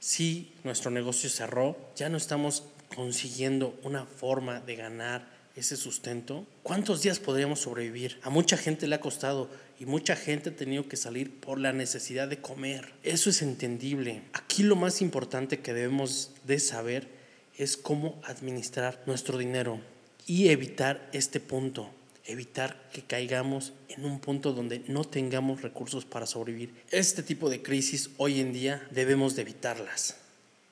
si 0.00 0.52
nuestro 0.64 0.90
negocio 0.90 1.28
cerró, 1.28 1.76
ya 1.94 2.08
no 2.08 2.16
estamos 2.16 2.64
consiguiendo 2.96 3.78
una 3.82 4.06
forma 4.06 4.60
de 4.60 4.76
ganar 4.76 5.34
ese 5.56 5.76
sustento, 5.76 6.46
¿cuántos 6.62 7.02
días 7.02 7.20
podríamos 7.20 7.60
sobrevivir? 7.60 8.18
A 8.22 8.30
mucha 8.30 8.56
gente 8.56 8.88
le 8.88 8.96
ha 8.96 9.00
costado 9.00 9.48
y 9.78 9.86
mucha 9.86 10.16
gente 10.16 10.50
ha 10.50 10.56
tenido 10.56 10.88
que 10.88 10.96
salir 10.96 11.38
por 11.38 11.60
la 11.60 11.72
necesidad 11.72 12.28
de 12.28 12.40
comer. 12.40 12.92
Eso 13.02 13.30
es 13.30 13.40
entendible. 13.42 14.22
Aquí 14.32 14.62
lo 14.62 14.74
más 14.74 15.00
importante 15.00 15.60
que 15.60 15.74
debemos 15.74 16.30
de 16.44 16.58
saber 16.58 17.08
es 17.56 17.76
cómo 17.76 18.20
administrar 18.24 19.00
nuestro 19.06 19.38
dinero 19.38 19.80
y 20.26 20.48
evitar 20.48 21.08
este 21.12 21.38
punto, 21.38 21.90
evitar 22.24 22.88
que 22.92 23.02
caigamos 23.02 23.72
en 23.88 24.04
un 24.04 24.20
punto 24.20 24.52
donde 24.52 24.80
no 24.88 25.04
tengamos 25.04 25.62
recursos 25.62 26.04
para 26.04 26.26
sobrevivir. 26.26 26.74
Este 26.90 27.22
tipo 27.22 27.50
de 27.50 27.62
crisis 27.62 28.10
hoy 28.16 28.40
en 28.40 28.52
día 28.52 28.86
debemos 28.90 29.36
de 29.36 29.42
evitarlas. 29.42 30.16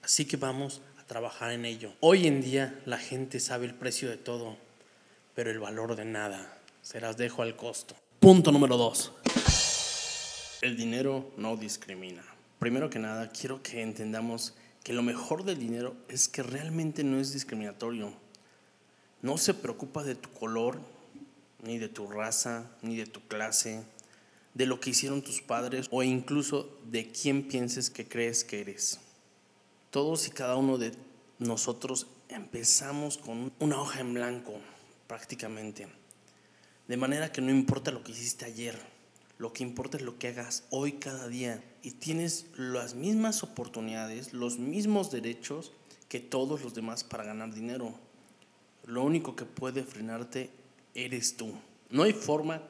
Así 0.02 0.24
que 0.24 0.36
vamos 0.36 0.80
a 0.98 1.04
trabajar 1.04 1.52
en 1.52 1.64
ello. 1.64 1.92
Hoy 2.00 2.26
en 2.26 2.40
día 2.40 2.80
la 2.86 2.98
gente 2.98 3.40
sabe 3.40 3.66
el 3.66 3.74
precio 3.74 4.08
de 4.08 4.16
todo 4.16 4.56
pero 5.34 5.50
el 5.50 5.58
valor 5.58 5.96
de 5.96 6.04
nada. 6.04 6.58
Se 6.82 7.00
las 7.00 7.16
dejo 7.16 7.42
al 7.42 7.56
costo. 7.56 7.94
Punto 8.20 8.52
número 8.52 8.76
dos. 8.76 9.12
El 10.60 10.76
dinero 10.76 11.32
no 11.36 11.56
discrimina. 11.56 12.22
Primero 12.58 12.90
que 12.90 12.98
nada, 12.98 13.30
quiero 13.30 13.62
que 13.62 13.82
entendamos 13.82 14.54
que 14.84 14.92
lo 14.92 15.02
mejor 15.02 15.44
del 15.44 15.58
dinero 15.58 15.96
es 16.08 16.28
que 16.28 16.42
realmente 16.42 17.02
no 17.02 17.18
es 17.18 17.32
discriminatorio. 17.32 18.12
No 19.22 19.38
se 19.38 19.54
preocupa 19.54 20.02
de 20.02 20.14
tu 20.14 20.30
color, 20.30 20.80
ni 21.62 21.78
de 21.78 21.88
tu 21.88 22.06
raza, 22.06 22.70
ni 22.82 22.96
de 22.96 23.06
tu 23.06 23.20
clase, 23.26 23.82
de 24.54 24.66
lo 24.66 24.80
que 24.80 24.90
hicieron 24.90 25.22
tus 25.22 25.40
padres 25.40 25.88
o 25.90 26.02
incluso 26.02 26.78
de 26.90 27.10
quién 27.10 27.48
pienses 27.48 27.88
que 27.90 28.06
crees 28.06 28.44
que 28.44 28.60
eres. 28.60 29.00
Todos 29.90 30.26
y 30.26 30.30
cada 30.30 30.56
uno 30.56 30.78
de 30.78 30.92
nosotros 31.38 32.06
empezamos 32.28 33.16
con 33.16 33.52
una 33.58 33.80
hoja 33.80 34.00
en 34.00 34.14
blanco, 34.14 34.54
prácticamente. 35.06 35.86
De 36.88 36.96
manera 36.96 37.32
que 37.32 37.40
no 37.40 37.50
importa 37.50 37.90
lo 37.90 38.02
que 38.02 38.12
hiciste 38.12 38.44
ayer, 38.44 38.78
lo 39.38 39.52
que 39.52 39.62
importa 39.62 39.96
es 39.96 40.02
lo 40.02 40.18
que 40.18 40.28
hagas 40.28 40.64
hoy 40.70 40.92
cada 40.92 41.26
día. 41.28 41.64
Y 41.82 41.92
tienes 41.92 42.46
las 42.56 42.94
mismas 42.94 43.42
oportunidades, 43.42 44.32
los 44.32 44.58
mismos 44.58 45.10
derechos 45.10 45.72
que 46.08 46.20
todos 46.20 46.62
los 46.62 46.74
demás 46.74 47.02
para 47.02 47.24
ganar 47.24 47.52
dinero. 47.52 47.92
Lo 48.84 49.02
único 49.02 49.34
que 49.34 49.44
puede 49.44 49.82
frenarte 49.82 50.50
eres 50.94 51.36
tú. 51.36 51.52
No 51.90 52.02
hay 52.02 52.12
forma 52.12 52.62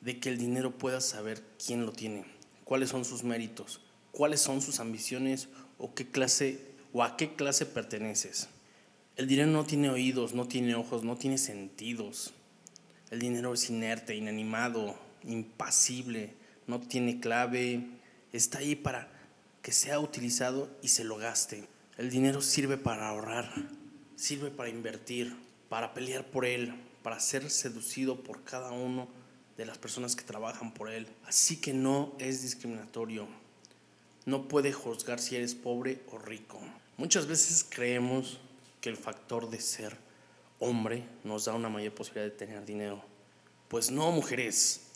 de 0.00 0.20
que 0.20 0.28
el 0.28 0.38
dinero 0.38 0.76
pueda 0.76 1.00
saber 1.00 1.42
quién 1.64 1.86
lo 1.86 1.92
tiene, 1.92 2.24
cuáles 2.64 2.90
son 2.90 3.04
sus 3.04 3.24
méritos, 3.24 3.80
cuáles 4.12 4.40
son 4.40 4.60
sus 4.60 4.80
ambiciones 4.80 5.48
o 5.78 5.94
qué 5.94 6.06
clase 6.06 6.60
o 6.92 7.02
a 7.02 7.16
qué 7.16 7.34
clase 7.34 7.66
perteneces. 7.66 8.48
El 9.16 9.28
dinero 9.28 9.50
no 9.50 9.64
tiene 9.64 9.90
oídos, 9.90 10.34
no 10.34 10.46
tiene 10.46 10.74
ojos, 10.74 11.04
no 11.04 11.16
tiene 11.16 11.38
sentidos. 11.38 12.34
El 13.10 13.20
dinero 13.20 13.54
es 13.54 13.70
inerte, 13.70 14.16
inanimado, 14.16 14.98
impasible, 15.22 16.34
no 16.66 16.80
tiene 16.80 17.20
clave, 17.20 17.86
está 18.32 18.58
ahí 18.58 18.74
para 18.74 19.08
que 19.62 19.72
sea 19.72 20.00
utilizado 20.00 20.68
y 20.82 20.88
se 20.88 21.04
lo 21.04 21.16
gaste. 21.16 21.66
El 21.96 22.10
dinero 22.10 22.42
sirve 22.42 22.76
para 22.76 23.08
ahorrar, 23.08 23.50
sirve 24.16 24.50
para 24.50 24.68
invertir, 24.68 25.36
para 25.68 25.94
pelear 25.94 26.26
por 26.26 26.44
él, 26.44 26.74
para 27.04 27.20
ser 27.20 27.50
seducido 27.50 28.22
por 28.22 28.44
cada 28.44 28.72
uno 28.72 29.06
de 29.58 29.66
las 29.66 29.76
personas 29.76 30.16
que 30.16 30.24
trabajan 30.24 30.72
por 30.72 30.90
él. 30.90 31.06
Así 31.26 31.60
que 31.60 31.74
no 31.74 32.14
es 32.18 32.40
discriminatorio. 32.40 33.28
No 34.24 34.48
puede 34.48 34.72
juzgar 34.72 35.20
si 35.20 35.36
eres 35.36 35.54
pobre 35.54 36.02
o 36.10 36.16
rico. 36.16 36.58
Muchas 36.96 37.26
veces 37.26 37.62
creemos 37.68 38.40
que 38.80 38.88
el 38.88 38.96
factor 38.96 39.50
de 39.50 39.60
ser 39.60 39.98
hombre 40.60 41.04
nos 41.24 41.44
da 41.44 41.52
una 41.52 41.68
mayor 41.68 41.92
posibilidad 41.92 42.24
de 42.24 42.38
tener 42.38 42.64
dinero. 42.64 43.04
Pues 43.68 43.90
no, 43.90 44.10
mujeres. 44.10 44.86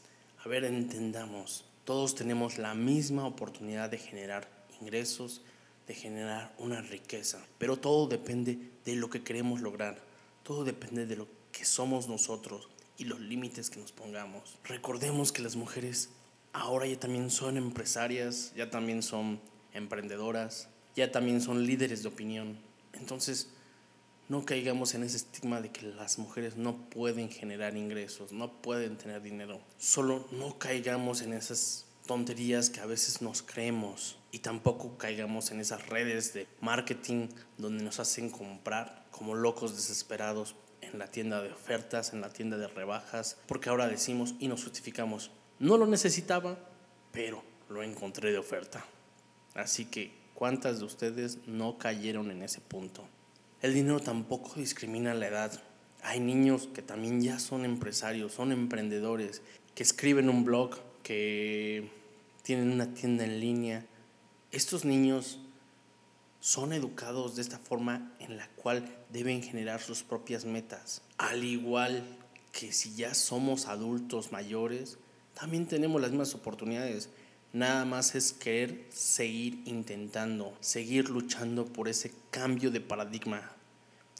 A 0.43 0.49
ver, 0.49 0.65
entendamos. 0.65 1.67
Todos 1.85 2.15
tenemos 2.15 2.57
la 2.57 2.75
misma 2.75 3.27
oportunidad 3.27 3.91
de 3.91 3.99
generar 3.99 4.49
ingresos, 4.81 5.43
de 5.87 5.95
generar 5.95 6.55
una 6.57 6.81
riqueza. 6.81 7.45
Pero 7.59 7.77
todo 7.77 8.09
depende 8.09 8.59
de 8.87 8.97
lo 8.97 9.11
que 9.11 9.23
queremos 9.23 9.61
lograr. 9.61 10.01
Todo 10.43 10.65
depende 10.65 11.05
de 11.05 11.17
lo 11.17 11.38
que 11.59 11.65
somos 11.65 12.07
nosotros 12.07 12.69
y 12.99 13.05
los 13.05 13.19
límites 13.19 13.69
que 13.69 13.81
nos 13.81 13.91
pongamos. 13.91 14.61
Recordemos 14.63 15.33
que 15.33 15.43
las 15.43 15.57
mujeres 15.57 16.11
ahora 16.53 16.87
ya 16.87 17.01
también 17.01 17.31
son 17.33 17.57
empresarias, 17.57 18.53
ya 18.55 18.71
también 18.71 19.03
son 19.03 19.41
emprendedoras, 19.73 20.69
ya 20.95 21.11
también 21.11 21.41
son 21.41 21.67
líderes 21.67 22.05
de 22.05 22.11
opinión. 22.11 22.61
Entonces, 22.93 23.49
no 24.29 24.45
caigamos 24.45 24.95
en 24.95 25.03
ese 25.03 25.17
estigma 25.17 25.61
de 25.61 25.73
que 25.73 25.83
las 25.83 26.21
mujeres 26.21 26.57
no 26.57 26.89
pueden 26.91 27.29
generar 27.29 27.77
ingresos, 27.77 28.31
no 28.31 28.63
pueden 28.63 28.97
tener 28.97 29.21
dinero. 29.21 29.61
Solo 29.79 30.29
no 30.31 30.61
caigamos 30.61 31.23
en 31.23 31.33
esas 31.33 31.87
tonterías 32.07 32.71
que 32.71 32.79
a 32.79 32.87
veces 32.87 33.21
nos 33.21 33.43
creemos 33.43 34.17
y 34.31 34.39
tampoco 34.39 34.97
caigamos 34.97 35.51
en 35.51 35.59
esas 35.59 35.89
redes 35.89 36.35
de 36.35 36.47
marketing 36.61 37.27
donde 37.57 37.83
nos 37.83 37.99
hacen 37.99 38.31
comprar 38.31 39.09
como 39.11 39.35
locos 39.35 39.75
desesperados 39.75 40.55
en 40.93 40.99
la 40.99 41.11
tienda 41.11 41.43
de 41.43 41.53
ofertas, 41.53 42.13
en 42.13 42.21
la 42.21 42.31
tienda 42.31 42.57
de 42.57 42.69
rebajas, 42.69 43.37
porque 43.47 43.71
ahora 43.71 43.89
decimos 43.89 44.35
y 44.39 44.49
nos 44.49 44.65
justificamos, 44.65 45.31
no 45.59 45.77
lo 45.77 45.87
necesitaba, 45.87 46.59
pero 47.13 47.43
lo 47.69 47.83
encontré 47.83 48.33
de 48.33 48.39
oferta. 48.39 48.85
Así 49.55 49.87
que, 49.87 50.13
¿cuántas 50.35 50.79
de 50.79 50.85
ustedes 50.85 51.39
no 51.47 51.79
cayeron 51.79 52.31
en 52.31 52.43
ese 52.43 52.61
punto? 52.61 53.09
El 53.61 53.75
dinero 53.75 54.01
tampoco 54.01 54.53
discrimina 54.55 55.15
la 55.15 55.27
edad. 55.27 55.63
Hay 56.03 56.21
niños 56.21 56.69
que 56.73 56.83
también 56.83 57.21
ya 57.21 57.39
son 57.39 57.65
empresarios, 57.65 58.33
son 58.33 58.53
emprendedores, 58.53 59.43
que 59.75 59.83
escriben 59.83 60.29
un 60.29 60.45
blog, 60.45 60.79
que 61.03 61.91
tienen 62.43 62.71
una 62.71 62.95
tienda 62.95 63.25
en 63.25 63.41
línea. 63.41 63.85
Estos 64.53 64.85
niños 64.85 65.41
son 66.41 66.73
educados 66.73 67.37
de 67.37 67.43
esta 67.43 67.59
forma 67.59 68.13
en 68.21 68.37
la 68.37 68.49
cual 68.49 68.89
deben 69.11 69.43
generar 69.43 69.81
sus 69.81 70.03
propias 70.03 70.45
metas. 70.45 71.03
Al 71.17 71.45
igual 71.45 72.05
que 72.53 72.73
si 72.73 72.95
ya 72.95 73.15
somos 73.15 73.67
adultos 73.67 74.33
mayores, 74.33 74.99
también 75.35 75.67
tenemos 75.67 76.01
las 76.01 76.11
mismas 76.11 76.35
oportunidades. 76.35 77.11
Nada 77.53 77.85
más 77.85 78.15
es 78.15 78.33
querer 78.33 78.87
seguir 78.91 79.63
intentando, 79.65 80.57
seguir 80.61 81.09
luchando 81.09 81.65
por 81.65 81.89
ese 81.89 82.13
cambio 82.31 82.71
de 82.71 82.81
paradigma. 82.81 83.53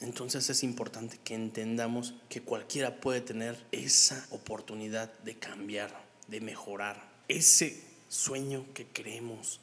Entonces 0.01 0.49
es 0.49 0.63
importante 0.63 1.19
que 1.23 1.35
entendamos 1.35 2.15
que 2.29 2.41
cualquiera 2.41 3.01
puede 3.01 3.21
tener 3.21 3.65
esa 3.71 4.25
oportunidad 4.31 5.11
de 5.19 5.37
cambiar, 5.37 6.05
de 6.27 6.39
mejorar, 6.39 7.09
ese 7.27 7.83
sueño 8.07 8.65
que 8.73 8.87
queremos, 8.87 9.59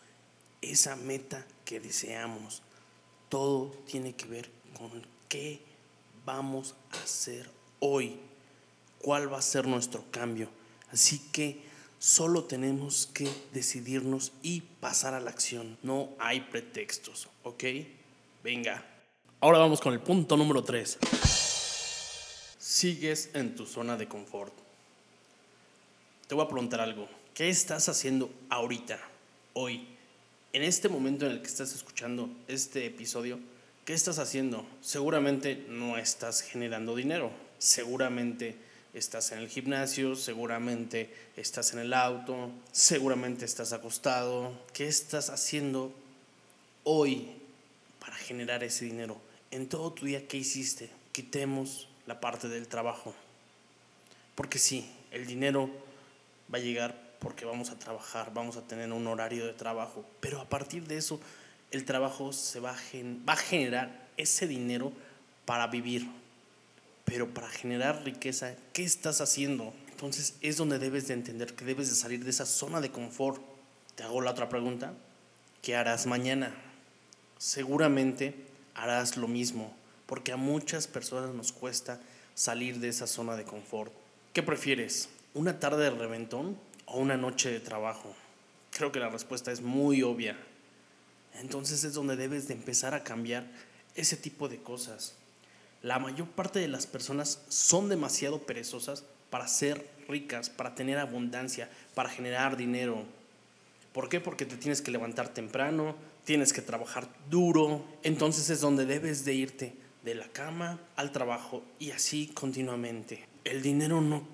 esa 0.63 0.97
meta 0.97 1.47
que 1.65 1.81
deseamos. 1.81 2.63
Todo 3.29 3.71
tiene 3.87 4.15
que 4.15 4.27
ver 4.27 4.51
con 4.77 5.07
qué 5.29 5.61
vamos 6.25 6.75
a 6.93 7.03
hacer 7.03 7.51
hoy, 7.81 8.19
cuál 8.99 9.33
va 9.33 9.39
a 9.39 9.43
ser 9.43 9.67
nuestro 9.67 10.05
cambio. 10.11 10.49
Así 10.91 11.19
que 11.33 11.67
Solo 11.99 12.45
tenemos 12.45 13.09
que 13.13 13.29
decidirnos 13.53 14.33
y 14.43 14.61
pasar 14.61 15.15
a 15.15 15.21
la 15.21 15.31
acción. 15.31 15.79
No 15.83 16.11
hay 16.19 16.41
pretextos, 16.41 17.29
¿ok? 17.43 17.65
Venga. 18.45 18.85
Ahora 19.41 19.59
vamos 19.59 19.81
con 19.81 19.95
el 19.95 20.01
punto 20.01 20.37
número 20.37 20.63
3. 20.63 20.99
Sigues 22.59 23.31
en 23.33 23.55
tu 23.55 23.67
zona 23.67 23.97
de 23.97 24.07
confort. 24.07 24.53
Te 26.29 26.35
voy 26.35 26.45
a 26.45 26.49
preguntar 26.49 26.81
algo. 26.81 27.09
¿Qué 27.33 27.49
estás 27.49 27.89
haciendo 27.89 28.31
ahorita, 28.51 29.01
hoy, 29.55 29.89
en 30.57 30.63
este 30.63 30.89
momento 30.89 31.27
en 31.27 31.33
el 31.33 31.43
que 31.43 31.49
estás 31.49 31.75
escuchando 31.75 32.31
este 32.49 32.87
episodio? 32.87 33.39
¿Qué 33.85 33.93
estás 33.93 34.19
haciendo? 34.19 34.67
Seguramente 34.81 35.67
no 35.69 35.99
estás 35.99 36.41
generando 36.41 36.97
dinero. 36.97 37.31
Seguramente 37.59 38.57
estás 38.95 39.33
en 39.33 39.41
el 39.41 39.51
gimnasio, 39.51 40.17
seguramente 40.17 41.13
estás 41.37 41.75
en 41.75 41.81
el 41.81 41.93
auto, 41.93 42.51
seguramente 42.73 43.45
estás 43.45 43.75
acostado. 43.75 44.59
¿Qué 44.73 44.89
estás 44.89 45.29
haciendo 45.29 45.93
hoy 46.85 47.33
para 48.01 48.17
generar 48.17 48.65
ese 48.65 48.87
dinero? 48.87 49.21
En 49.51 49.69
todo 49.69 49.93
tu 49.93 50.07
día, 50.07 50.27
¿qué 50.27 50.39
hiciste? 50.39 50.89
Quitemos 51.13 51.87
la 52.07 52.19
parte 52.19 52.49
del 52.49 52.67
trabajo. 52.67 53.15
Porque 54.35 54.59
sí, 54.59 54.91
el 55.11 55.27
dinero 55.27 55.69
va 56.51 56.57
a 56.57 56.63
llegar 56.63 57.06
porque 57.27 57.45
vamos 57.45 57.71
a 57.71 57.77
trabajar, 57.77 58.33
vamos 58.33 58.57
a 58.57 58.63
tener 58.69 58.93
un 58.93 59.05
horario 59.09 59.47
de 59.47 59.53
trabajo, 59.53 60.05
pero 60.21 60.41
a 60.41 60.49
partir 60.49 60.87
de 60.87 60.97
eso 60.97 61.19
el 61.73 61.85
trabajo 61.85 62.33
se 62.33 62.61
va 62.61 62.71
a, 62.71 62.77
va 63.29 63.33
a 63.33 63.37
generar 63.37 64.07
ese 64.17 64.47
dinero 64.47 64.93
para 65.45 65.67
vivir. 65.67 66.09
Pero 67.05 67.35
para 67.35 67.49
generar 67.49 68.05
riqueza, 68.05 68.55
¿qué 68.73 68.85
estás 68.85 69.21
haciendo? 69.21 69.75
Entonces 69.91 70.37
es 70.41 70.57
donde 70.57 70.79
debes 70.79 71.09
de 71.09 71.15
entender 71.15 71.57
que 71.57 71.65
debes 71.65 71.89
de 71.89 71.97
salir 71.97 72.23
de 72.23 72.31
esa 72.31 72.47
zona 72.47 72.81
de 72.81 72.93
confort. 72.93 73.43
Te 73.97 74.05
hago 74.05 74.21
la 74.21 74.31
otra 74.31 74.49
pregunta. 74.49 74.93
¿Qué 75.63 75.75
harás 75.75 76.07
mañana? 76.07 76.55
Seguramente 77.39 78.37
harás 78.77 79.17
lo 79.17 79.27
mismo, 79.27 79.75
porque 80.07 80.31
a 80.31 80.37
muchas 80.37 80.87
personas 80.87 81.35
nos 81.35 81.51
cuesta 81.51 82.01
salir 82.37 82.79
de 82.79 82.87
esa 82.87 83.09
zona 83.09 83.35
de 83.35 83.43
confort. 83.43 83.93
¿Qué 84.33 84.45
prefieres? 84.45 85.09
¿Una 85.35 85.59
tarde 85.59 85.83
de 85.83 85.91
reventón 85.91 86.65
o 86.87 86.99
una 86.99 87.17
noche 87.17 87.51
de 87.51 87.61
trabajo? 87.61 88.15
Creo 88.71 88.93
que 88.93 89.01
la 89.01 89.09
respuesta 89.09 89.53
es 89.53 89.61
muy 89.61 90.03
obvia. 90.03 90.37
Entonces 91.41 91.85
es 91.85 91.95
donde 91.95 92.17
debes 92.17 92.49
de 92.49 92.55
empezar 92.55 92.95
a 92.95 93.05
cambiar 93.05 93.47
ese 93.95 94.17
tipo 94.17 94.49
de 94.49 94.59
cosas. 94.59 95.17
La 95.83 95.99
mayor 95.99 96.29
parte 96.29 96.59
de 96.59 96.69
las 96.69 96.87
personas 96.87 97.43
son 97.49 97.89
demasiado 97.89 98.43
perezosas 98.43 99.05
para 99.31 99.49
ser 99.49 99.89
ricas, 100.09 100.51
para 100.51 100.75
tener 100.75 100.99
abundancia, 100.99 101.71
para 101.95 102.09
generar 102.09 102.57
dinero. 102.57 103.05
¿Por 103.93 104.09
qué? 104.09 104.21
Porque 104.21 104.47
te 104.47 104.57
tienes 104.57 104.83
que 104.83 104.91
levantar 104.91 105.29
temprano, 105.29 105.97
tienes 106.25 106.53
que 106.53 106.63
trabajar 106.63 107.09
duro, 107.31 107.85
entonces 108.03 108.51
es 108.51 108.61
donde 108.61 108.85
debes 108.85 109.25
de 109.25 109.35
irte 109.35 109.75
de 110.05 110.15
la 110.15 110.29
cama 110.29 110.81
al 110.97 111.13
trabajo 111.13 111.63
y 111.79 111.91
así 111.91 112.29
continuamente. 112.29 113.27
El 113.45 113.63
dinero 113.63 114.01
no, 114.01 114.27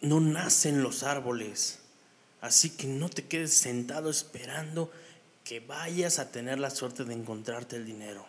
no 0.00 0.20
nace 0.20 0.68
en 0.68 0.82
los 0.82 1.02
árboles, 1.02 1.80
así 2.44 2.68
que 2.68 2.86
no 2.86 3.08
te 3.08 3.24
quedes 3.24 3.54
sentado 3.54 4.10
esperando 4.10 4.92
que 5.44 5.60
vayas 5.60 6.18
a 6.18 6.30
tener 6.30 6.58
la 6.58 6.68
suerte 6.68 7.04
de 7.04 7.14
encontrarte 7.14 7.76
el 7.76 7.86
dinero. 7.86 8.26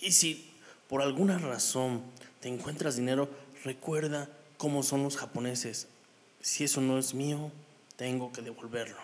Y 0.00 0.12
si 0.12 0.50
por 0.88 1.02
alguna 1.02 1.36
razón 1.36 2.02
te 2.40 2.48
encuentras 2.48 2.96
dinero, 2.96 3.28
recuerda 3.62 4.30
cómo 4.56 4.82
son 4.82 5.02
los 5.02 5.18
japoneses. 5.18 5.88
Si 6.40 6.64
eso 6.64 6.80
no 6.80 6.98
es 6.98 7.12
mío, 7.12 7.52
tengo 7.96 8.32
que 8.32 8.40
devolverlo, 8.40 9.02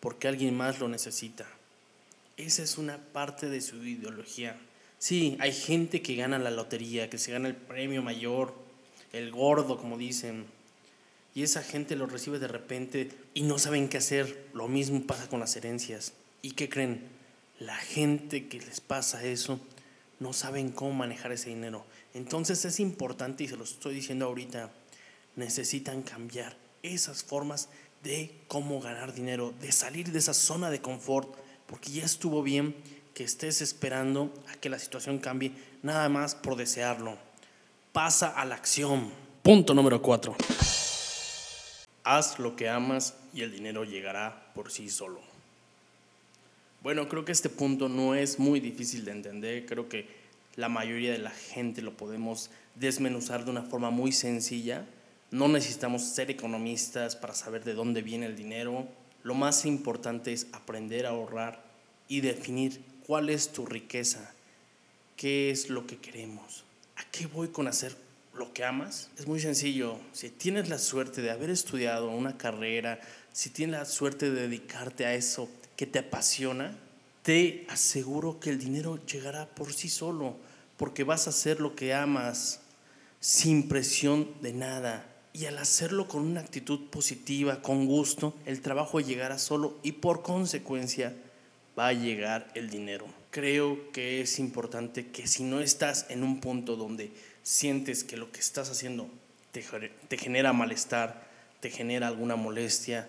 porque 0.00 0.28
alguien 0.28 0.54
más 0.54 0.80
lo 0.80 0.88
necesita. 0.88 1.46
Esa 2.36 2.62
es 2.62 2.76
una 2.76 2.98
parte 2.98 3.48
de 3.48 3.62
su 3.62 3.82
ideología. 3.82 4.60
Sí, 4.98 5.38
hay 5.40 5.54
gente 5.54 6.02
que 6.02 6.14
gana 6.14 6.38
la 6.38 6.50
lotería, 6.50 7.08
que 7.08 7.16
se 7.16 7.32
gana 7.32 7.48
el 7.48 7.56
premio 7.56 8.02
mayor, 8.02 8.54
el 9.14 9.30
gordo, 9.30 9.78
como 9.78 9.96
dicen. 9.96 10.44
Y 11.34 11.42
esa 11.42 11.62
gente 11.62 11.96
lo 11.96 12.06
recibe 12.06 12.38
de 12.38 12.48
repente 12.48 13.10
y 13.34 13.42
no 13.42 13.58
saben 13.58 13.88
qué 13.88 13.98
hacer. 13.98 14.48
Lo 14.54 14.68
mismo 14.68 15.06
pasa 15.06 15.28
con 15.28 15.40
las 15.40 15.54
herencias. 15.56 16.12
¿Y 16.42 16.52
qué 16.52 16.68
creen? 16.68 17.08
La 17.60 17.76
gente 17.76 18.48
que 18.48 18.60
les 18.60 18.80
pasa 18.80 19.24
eso 19.24 19.60
no 20.20 20.32
saben 20.32 20.70
cómo 20.70 20.92
manejar 20.92 21.32
ese 21.32 21.50
dinero. 21.50 21.84
Entonces 22.14 22.64
es 22.64 22.80
importante, 22.80 23.44
y 23.44 23.48
se 23.48 23.56
lo 23.56 23.64
estoy 23.64 23.94
diciendo 23.94 24.26
ahorita, 24.26 24.70
necesitan 25.36 26.02
cambiar 26.02 26.56
esas 26.82 27.22
formas 27.22 27.68
de 28.02 28.32
cómo 28.48 28.80
ganar 28.80 29.12
dinero, 29.12 29.52
de 29.60 29.72
salir 29.72 30.10
de 30.12 30.18
esa 30.18 30.34
zona 30.34 30.70
de 30.70 30.80
confort, 30.80 31.34
porque 31.66 31.90
ya 31.90 32.04
estuvo 32.04 32.42
bien 32.42 32.74
que 33.14 33.24
estés 33.24 33.60
esperando 33.60 34.32
a 34.48 34.56
que 34.56 34.68
la 34.68 34.78
situación 34.78 35.18
cambie, 35.18 35.52
nada 35.82 36.08
más 36.08 36.34
por 36.34 36.56
desearlo. 36.56 37.18
Pasa 37.92 38.28
a 38.28 38.44
la 38.44 38.54
acción. 38.54 39.10
Punto 39.42 39.74
número 39.74 40.00
cuatro. 40.00 40.36
Haz 42.10 42.38
lo 42.38 42.56
que 42.56 42.70
amas 42.70 43.12
y 43.34 43.42
el 43.42 43.52
dinero 43.52 43.84
llegará 43.84 44.50
por 44.54 44.70
sí 44.70 44.88
solo. 44.88 45.20
Bueno, 46.82 47.06
creo 47.06 47.26
que 47.26 47.32
este 47.32 47.50
punto 47.50 47.90
no 47.90 48.14
es 48.14 48.38
muy 48.38 48.60
difícil 48.60 49.04
de 49.04 49.10
entender, 49.10 49.66
creo 49.66 49.90
que 49.90 50.08
la 50.56 50.70
mayoría 50.70 51.12
de 51.12 51.18
la 51.18 51.32
gente 51.32 51.82
lo 51.82 51.98
podemos 51.98 52.48
desmenuzar 52.76 53.44
de 53.44 53.50
una 53.50 53.60
forma 53.60 53.90
muy 53.90 54.12
sencilla. 54.12 54.86
No 55.30 55.48
necesitamos 55.48 56.02
ser 56.02 56.30
economistas 56.30 57.14
para 57.14 57.34
saber 57.34 57.62
de 57.62 57.74
dónde 57.74 58.00
viene 58.00 58.24
el 58.24 58.36
dinero. 58.36 58.88
Lo 59.22 59.34
más 59.34 59.66
importante 59.66 60.32
es 60.32 60.46
aprender 60.52 61.04
a 61.04 61.10
ahorrar 61.10 61.62
y 62.08 62.22
definir 62.22 62.80
cuál 63.06 63.28
es 63.28 63.52
tu 63.52 63.66
riqueza, 63.66 64.32
qué 65.14 65.50
es 65.50 65.68
lo 65.68 65.86
que 65.86 65.98
queremos, 65.98 66.64
a 66.96 67.04
qué 67.10 67.26
voy 67.26 67.48
con 67.48 67.68
hacer 67.68 67.94
lo 68.38 68.52
que 68.52 68.64
amas. 68.64 69.10
Es 69.18 69.26
muy 69.26 69.40
sencillo. 69.40 69.98
Si 70.12 70.30
tienes 70.30 70.68
la 70.68 70.78
suerte 70.78 71.20
de 71.22 71.30
haber 71.30 71.50
estudiado 71.50 72.10
una 72.10 72.38
carrera, 72.38 73.00
si 73.32 73.50
tienes 73.50 73.78
la 73.78 73.84
suerte 73.84 74.30
de 74.30 74.42
dedicarte 74.42 75.06
a 75.06 75.14
eso 75.14 75.48
que 75.76 75.86
te 75.86 75.98
apasiona, 75.98 76.76
te 77.22 77.66
aseguro 77.68 78.40
que 78.40 78.50
el 78.50 78.58
dinero 78.58 79.04
llegará 79.04 79.46
por 79.46 79.72
sí 79.72 79.88
solo, 79.88 80.36
porque 80.76 81.04
vas 81.04 81.26
a 81.26 81.30
hacer 81.30 81.60
lo 81.60 81.74
que 81.74 81.92
amas 81.92 82.60
sin 83.20 83.68
presión 83.68 84.28
de 84.40 84.52
nada. 84.52 85.04
Y 85.32 85.44
al 85.44 85.58
hacerlo 85.58 86.08
con 86.08 86.22
una 86.22 86.40
actitud 86.40 86.88
positiva, 86.90 87.60
con 87.62 87.86
gusto, 87.86 88.34
el 88.46 88.60
trabajo 88.60 89.00
llegará 89.00 89.38
solo 89.38 89.78
y 89.82 89.92
por 89.92 90.22
consecuencia 90.22 91.14
va 91.78 91.88
a 91.88 91.92
llegar 91.92 92.50
el 92.54 92.70
dinero. 92.70 93.06
Creo 93.30 93.92
que 93.92 94.20
es 94.20 94.38
importante 94.38 95.08
que 95.08 95.26
si 95.26 95.44
no 95.44 95.60
estás 95.60 96.06
en 96.08 96.24
un 96.24 96.40
punto 96.40 96.76
donde 96.76 97.12
sientes 97.48 98.04
que 98.04 98.18
lo 98.18 98.30
que 98.30 98.40
estás 98.40 98.68
haciendo 98.68 99.08
te, 99.52 100.18
genera 100.18 100.52
malestar, 100.52 101.26
te 101.60 101.70
genera 101.70 102.06
alguna 102.06 102.36
molestia, 102.36 103.08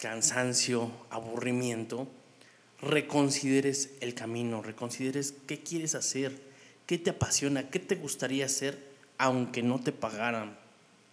cansancio, 0.00 0.92
aburrimiento, 1.10 2.06
reconsideres 2.80 3.90
el 4.00 4.14
camino, 4.14 4.62
reconsideres 4.62 5.34
qué 5.48 5.58
quieres 5.58 5.96
hacer, 5.96 6.40
qué 6.86 6.96
te 6.96 7.10
apasiona, 7.10 7.68
qué 7.68 7.80
te 7.80 7.96
gustaría 7.96 8.46
hacer, 8.46 8.78
aunque 9.18 9.64
no 9.64 9.80
te 9.80 9.90
pagaran. 9.90 10.56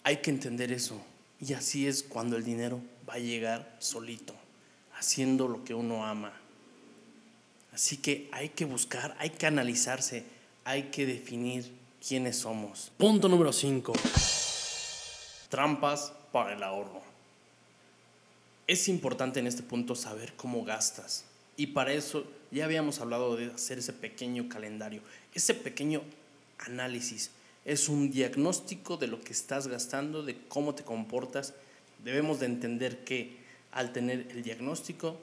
Hay 0.03 0.17
que 0.17 0.29
entender 0.29 0.71
eso. 0.71 1.03
Y 1.41 1.53
así 1.53 1.87
es 1.87 2.03
cuando 2.03 2.37
el 2.37 2.43
dinero 2.43 2.79
va 3.09 3.15
a 3.15 3.19
llegar 3.19 3.75
solito, 3.79 4.35
haciendo 4.95 5.47
lo 5.47 5.63
que 5.63 5.73
uno 5.73 6.05
ama. 6.05 6.33
Así 7.73 7.97
que 7.97 8.29
hay 8.31 8.49
que 8.49 8.65
buscar, 8.65 9.15
hay 9.17 9.31
que 9.31 9.47
analizarse, 9.47 10.23
hay 10.65 10.91
que 10.91 11.07
definir 11.07 11.83
quiénes 12.05 12.37
somos. 12.37 12.91
Punto 12.97 13.29
número 13.29 13.53
5. 13.53 13.93
Trampas 15.49 16.11
para 16.31 16.53
el 16.53 16.63
ahorro. 16.63 17.01
Es 18.67 18.87
importante 18.87 19.39
en 19.39 19.47
este 19.47 19.63
punto 19.63 19.95
saber 19.95 20.33
cómo 20.35 20.63
gastas. 20.63 21.25
Y 21.55 21.67
para 21.67 21.93
eso 21.93 22.25
ya 22.51 22.65
habíamos 22.65 22.99
hablado 22.99 23.35
de 23.35 23.51
hacer 23.51 23.79
ese 23.79 23.93
pequeño 23.93 24.49
calendario. 24.49 25.01
Ese 25.33 25.53
pequeño 25.53 26.01
análisis 26.57 27.29
es 27.65 27.87
un 27.87 28.11
diagnóstico 28.11 28.97
de 28.97 29.07
lo 29.07 29.21
que 29.21 29.31
estás 29.31 29.67
gastando, 29.67 30.23
de 30.23 30.37
cómo 30.47 30.75
te 30.75 30.83
comportas. 30.83 31.53
Debemos 32.03 32.39
de 32.39 32.47
entender 32.47 33.03
que 33.03 33.37
al 33.71 33.93
tener 33.93 34.27
el 34.31 34.43
diagnóstico 34.43 35.17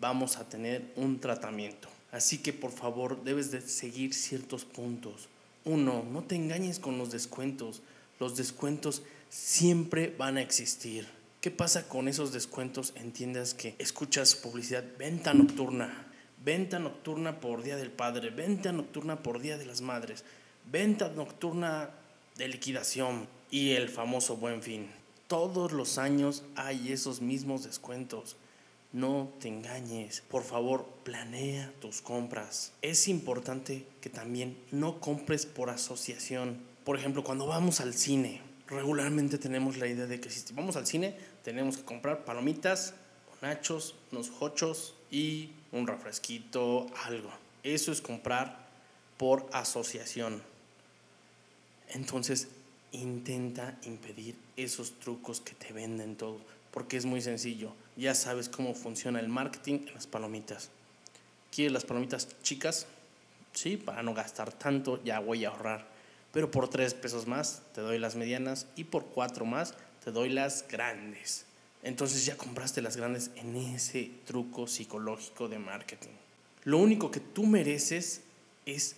vamos 0.00 0.36
a 0.36 0.48
tener 0.48 0.92
un 0.96 1.18
tratamiento. 1.18 1.88
Así 2.12 2.38
que 2.38 2.52
por 2.52 2.72
favor 2.72 3.24
debes 3.24 3.50
de 3.50 3.60
seguir 3.60 4.14
ciertos 4.14 4.64
puntos. 4.64 5.28
Uno, 5.66 6.04
no 6.10 6.22
te 6.22 6.36
engañes 6.36 6.78
con 6.78 6.96
los 6.96 7.10
descuentos. 7.10 7.82
Los 8.20 8.36
descuentos 8.36 9.02
siempre 9.28 10.14
van 10.16 10.36
a 10.36 10.40
existir. 10.40 11.08
¿Qué 11.40 11.50
pasa 11.50 11.88
con 11.88 12.06
esos 12.06 12.32
descuentos 12.32 12.92
en 12.94 13.12
tiendas 13.12 13.52
que 13.52 13.74
escuchas 13.78 14.36
publicidad? 14.36 14.84
Venta 14.96 15.34
nocturna, 15.34 16.06
venta 16.44 16.78
nocturna 16.78 17.40
por 17.40 17.64
Día 17.64 17.76
del 17.76 17.90
Padre, 17.90 18.30
venta 18.30 18.70
nocturna 18.70 19.24
por 19.24 19.40
Día 19.40 19.58
de 19.58 19.66
las 19.66 19.80
Madres, 19.80 20.24
venta 20.70 21.08
nocturna 21.08 21.90
de 22.36 22.46
liquidación 22.46 23.26
y 23.50 23.72
el 23.72 23.88
famoso 23.88 24.36
buen 24.36 24.62
fin. 24.62 24.88
Todos 25.26 25.72
los 25.72 25.98
años 25.98 26.44
hay 26.54 26.92
esos 26.92 27.20
mismos 27.20 27.64
descuentos. 27.64 28.36
No 28.96 29.30
te 29.40 29.48
engañes. 29.48 30.22
Por 30.22 30.42
favor, 30.42 30.86
planea 31.04 31.70
tus 31.82 32.00
compras. 32.00 32.72
Es 32.80 33.08
importante 33.08 33.86
que 34.00 34.08
también 34.08 34.56
no 34.70 35.00
compres 35.00 35.44
por 35.44 35.68
asociación. 35.68 36.62
Por 36.82 36.96
ejemplo, 36.98 37.22
cuando 37.22 37.46
vamos 37.46 37.82
al 37.82 37.92
cine, 37.92 38.40
regularmente 38.66 39.36
tenemos 39.36 39.76
la 39.76 39.86
idea 39.86 40.06
de 40.06 40.18
que 40.18 40.30
si 40.30 40.50
vamos 40.54 40.76
al 40.76 40.86
cine, 40.86 41.14
tenemos 41.44 41.76
que 41.76 41.84
comprar 41.84 42.24
palomitas, 42.24 42.94
nachos, 43.42 43.96
unos 44.12 44.32
hochos 44.40 44.94
y 45.10 45.50
un 45.72 45.86
refresquito, 45.86 46.86
algo. 47.04 47.28
Eso 47.64 47.92
es 47.92 48.00
comprar 48.00 48.66
por 49.18 49.46
asociación. 49.52 50.42
Entonces, 51.90 52.48
intenta 52.92 53.78
impedir 53.84 54.36
esos 54.56 54.98
trucos 54.98 55.42
que 55.42 55.52
te 55.54 55.74
venden 55.74 56.16
todo, 56.16 56.40
porque 56.70 56.96
es 56.96 57.04
muy 57.04 57.20
sencillo. 57.20 57.74
Ya 57.96 58.14
sabes 58.14 58.48
cómo 58.48 58.74
funciona 58.74 59.20
el 59.20 59.28
marketing 59.28 59.86
en 59.86 59.94
las 59.94 60.06
palomitas. 60.06 60.70
¿Quieres 61.50 61.72
las 61.72 61.84
palomitas 61.84 62.28
chicas? 62.42 62.86
Sí, 63.54 63.78
para 63.78 64.02
no 64.02 64.12
gastar 64.12 64.52
tanto, 64.52 65.02
ya 65.02 65.18
voy 65.18 65.46
a 65.46 65.48
ahorrar. 65.48 65.86
Pero 66.32 66.50
por 66.50 66.68
tres 66.68 66.92
pesos 66.92 67.26
más 67.26 67.62
te 67.74 67.80
doy 67.80 67.98
las 67.98 68.14
medianas 68.14 68.66
y 68.76 68.84
por 68.84 69.06
cuatro 69.06 69.46
más 69.46 69.74
te 70.04 70.12
doy 70.12 70.28
las 70.28 70.66
grandes. 70.68 71.46
Entonces 71.82 72.26
ya 72.26 72.36
compraste 72.36 72.82
las 72.82 72.98
grandes 72.98 73.30
en 73.36 73.56
ese 73.56 74.10
truco 74.26 74.66
psicológico 74.66 75.48
de 75.48 75.58
marketing. 75.58 76.10
Lo 76.64 76.78
único 76.78 77.10
que 77.10 77.20
tú 77.20 77.46
mereces 77.46 78.20
es 78.66 78.96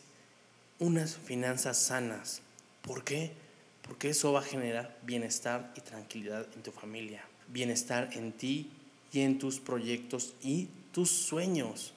unas 0.80 1.16
finanzas 1.16 1.78
sanas. 1.78 2.42
¿Por 2.82 3.04
qué? 3.04 3.32
Porque 3.82 4.10
eso 4.10 4.32
va 4.32 4.40
a 4.40 4.42
generar 4.42 4.98
bienestar 5.02 5.72
y 5.76 5.82
tranquilidad 5.82 6.46
en 6.56 6.62
tu 6.62 6.72
familia, 6.72 7.24
bienestar 7.48 8.10
en 8.14 8.32
ti 8.32 8.72
y 9.12 9.20
en 9.20 9.38
tus 9.38 9.60
proyectos 9.60 10.34
y 10.42 10.68
tus 10.92 11.10
sueños. 11.10 11.92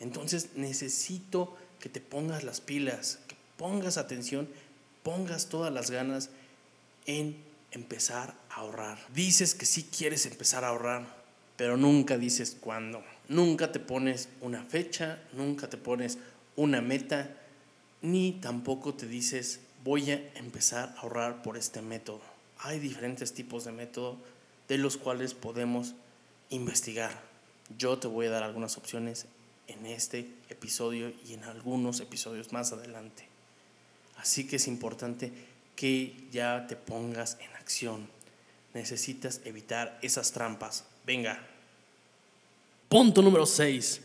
Entonces 0.00 0.50
necesito 0.56 1.56
que 1.80 1.88
te 1.88 2.00
pongas 2.00 2.44
las 2.44 2.60
pilas, 2.60 3.18
que 3.28 3.36
pongas 3.56 3.96
atención, 3.98 4.48
pongas 5.02 5.48
todas 5.48 5.72
las 5.72 5.90
ganas 5.90 6.30
en 7.06 7.36
empezar 7.72 8.34
a 8.50 8.56
ahorrar. 8.56 8.98
Dices 9.14 9.54
que 9.54 9.66
sí 9.66 9.84
quieres 9.84 10.26
empezar 10.26 10.64
a 10.64 10.68
ahorrar, 10.68 11.06
pero 11.56 11.76
nunca 11.76 12.18
dices 12.18 12.56
cuándo. 12.60 13.02
Nunca 13.28 13.72
te 13.72 13.80
pones 13.80 14.28
una 14.40 14.64
fecha, 14.64 15.22
nunca 15.32 15.68
te 15.68 15.76
pones 15.76 16.18
una 16.56 16.80
meta, 16.80 17.36
ni 18.02 18.32
tampoco 18.32 18.94
te 18.94 19.06
dices 19.06 19.60
voy 19.84 20.10
a 20.10 20.32
empezar 20.36 20.94
a 20.96 21.00
ahorrar 21.00 21.42
por 21.42 21.58
este 21.58 21.82
método. 21.82 22.22
Hay 22.58 22.78
diferentes 22.78 23.34
tipos 23.34 23.64
de 23.64 23.72
método 23.72 24.16
de 24.66 24.78
los 24.78 24.96
cuales 24.96 25.34
podemos 25.34 25.94
investigar. 26.54 27.12
Yo 27.78 27.98
te 27.98 28.06
voy 28.06 28.26
a 28.26 28.30
dar 28.30 28.42
algunas 28.42 28.76
opciones 28.76 29.26
en 29.66 29.86
este 29.86 30.28
episodio 30.48 31.12
y 31.26 31.34
en 31.34 31.44
algunos 31.44 32.00
episodios 32.00 32.52
más 32.52 32.72
adelante. 32.72 33.26
Así 34.16 34.46
que 34.46 34.56
es 34.56 34.68
importante 34.68 35.32
que 35.76 36.14
ya 36.30 36.66
te 36.66 36.76
pongas 36.76 37.36
en 37.40 37.52
acción. 37.56 38.08
Necesitas 38.72 39.40
evitar 39.44 39.98
esas 40.02 40.32
trampas. 40.32 40.84
Venga. 41.04 41.44
Punto 42.88 43.22
número 43.22 43.46
6. 43.46 44.02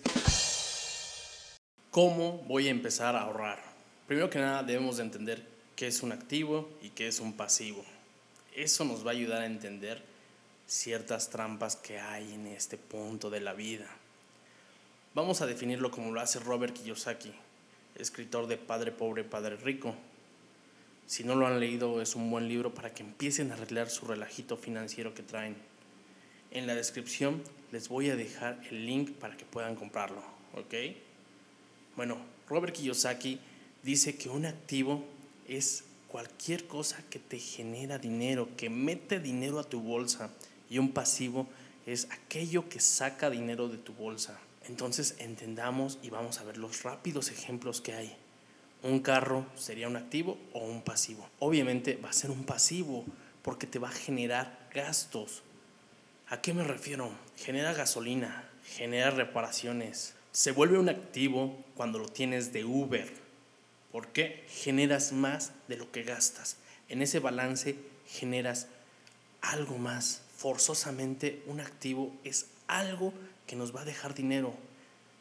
¿Cómo 1.92 2.44
voy 2.48 2.68
a 2.68 2.72
empezar 2.72 3.16
a 3.16 3.22
ahorrar? 3.22 3.60
Primero 4.08 4.30
que 4.30 4.40
nada 4.40 4.64
debemos 4.64 4.98
de 4.98 5.04
entender 5.04 5.46
qué 5.76 5.88
es 5.88 6.02
un 6.02 6.12
activo 6.12 6.70
y 6.82 6.90
qué 6.90 7.08
es 7.08 7.20
un 7.20 7.34
pasivo. 7.34 7.84
Eso 8.56 8.84
nos 8.86 9.06
va 9.06 9.12
a 9.12 9.14
ayudar 9.14 9.42
a 9.42 9.46
entender 9.46 10.09
ciertas 10.70 11.32
trampas 11.32 11.76
que 11.76 12.00
hay 12.00 12.32
en 12.32 12.46
este 12.46 12.78
punto 12.78 13.32
de 13.32 13.42
la 13.42 13.54
vida. 13.54 13.88
Vamos 15.16 15.42
a 15.42 15.48
definirlo 15.48 15.90
como 15.90 16.12
lo 16.12 16.22
hace 16.22 16.40
Robert 16.40 16.76
Kiyosaki, 16.76 17.34
escritor 17.96 18.46
de 18.46 18.58
Padre 18.58 18.92
Pobre, 18.92 19.24
Padre 19.24 19.58
Rico. 19.58 19.96
Si 21.08 21.24
no 21.24 21.34
lo 21.34 21.48
han 21.48 21.60
leído, 21.60 22.04
es 22.04 22.16
un 22.16 22.30
buen 22.30 22.48
libro 22.48 22.72
para 22.72 22.94
que 22.94 23.02
empiecen 23.02 23.50
a 23.50 23.56
arreglar 23.56 23.90
su 23.90 24.06
relajito 24.06 24.58
financiero 24.58 25.16
que 25.16 25.24
traen. 25.24 25.56
En 26.52 26.68
la 26.68 26.76
descripción 26.76 27.42
les 27.72 27.90
voy 27.90 28.12
a 28.12 28.16
dejar 28.16 28.62
el 28.70 28.86
link 28.86 29.14
para 29.14 29.36
que 29.36 29.46
puedan 29.46 29.76
comprarlo, 29.76 30.22
¿ok? 30.54 30.96
Bueno, 31.96 32.18
Robert 32.48 32.76
Kiyosaki 32.76 33.40
dice 33.82 34.18
que 34.18 34.30
un 34.30 34.46
activo 34.46 35.04
es 35.48 35.84
cualquier 36.10 36.68
cosa 36.68 37.04
que 37.10 37.18
te 37.18 37.40
genera 37.40 37.98
dinero, 37.98 38.50
que 38.56 38.70
mete 38.70 39.20
dinero 39.20 39.60
a 39.60 39.64
tu 39.64 39.82
bolsa, 39.82 40.30
y 40.70 40.78
un 40.78 40.92
pasivo 40.92 41.48
es 41.86 42.08
aquello 42.12 42.70
que 42.70 42.80
saca 42.80 43.30
dinero 43.30 43.68
de 43.68 43.78
tu 43.78 43.94
bolsa. 43.94 44.40
Entonces 44.68 45.16
entendamos 45.18 45.98
y 46.04 46.10
vamos 46.10 46.40
a 46.40 46.44
ver 46.44 46.58
los 46.58 46.84
rápidos 46.84 47.32
ejemplos 47.32 47.82
que 47.82 47.94
hay. 47.94 48.16
Un 48.84 49.00
carro 49.00 49.46
sería 49.56 49.88
un 49.88 49.98
activo 49.98 50.38
o 50.54 50.60
un 50.60 50.84
pasivo. 50.84 51.28
Obviamente 51.40 51.98
va 51.98 52.10
a 52.10 52.14
ser 52.14 52.32
un 52.32 52.44
pasivo 52.44 53.04
porque 53.42 53.68
te 53.68 53.80
va 53.80 53.90
a 53.90 53.94
generar 53.94 54.70
gastos. 54.74 55.44
¿A 56.28 56.42
qué 56.42 56.54
me 56.54 56.64
refiero? 56.64 57.12
Genera 57.36 57.74
gasolina, 57.74 58.48
genera 58.64 59.10
reparaciones. 59.10 60.14
Se 60.32 60.52
vuelve 60.52 60.78
un 60.78 60.90
activo 60.90 61.58
cuando 61.76 61.98
lo 61.98 62.08
tienes 62.08 62.54
de 62.54 62.64
Uber. 62.64 63.12
¿Por 63.92 64.10
qué? 64.10 64.46
Generas 64.48 65.12
más 65.12 65.52
de 65.68 65.78
lo 65.78 65.92
que 65.92 66.04
gastas. 66.04 66.58
En 66.88 67.02
ese 67.02 67.20
balance 67.20 67.76
generas 68.08 68.68
algo 69.42 69.78
más. 69.78 70.22
Forzosamente 70.40 71.44
un 71.48 71.60
activo 71.60 72.16
es 72.24 72.46
algo 72.68 73.14
que 73.46 73.58
nos 73.58 73.76
va 73.76 73.82
a 73.82 73.86
dejar 73.86 74.16
dinero. 74.16 74.54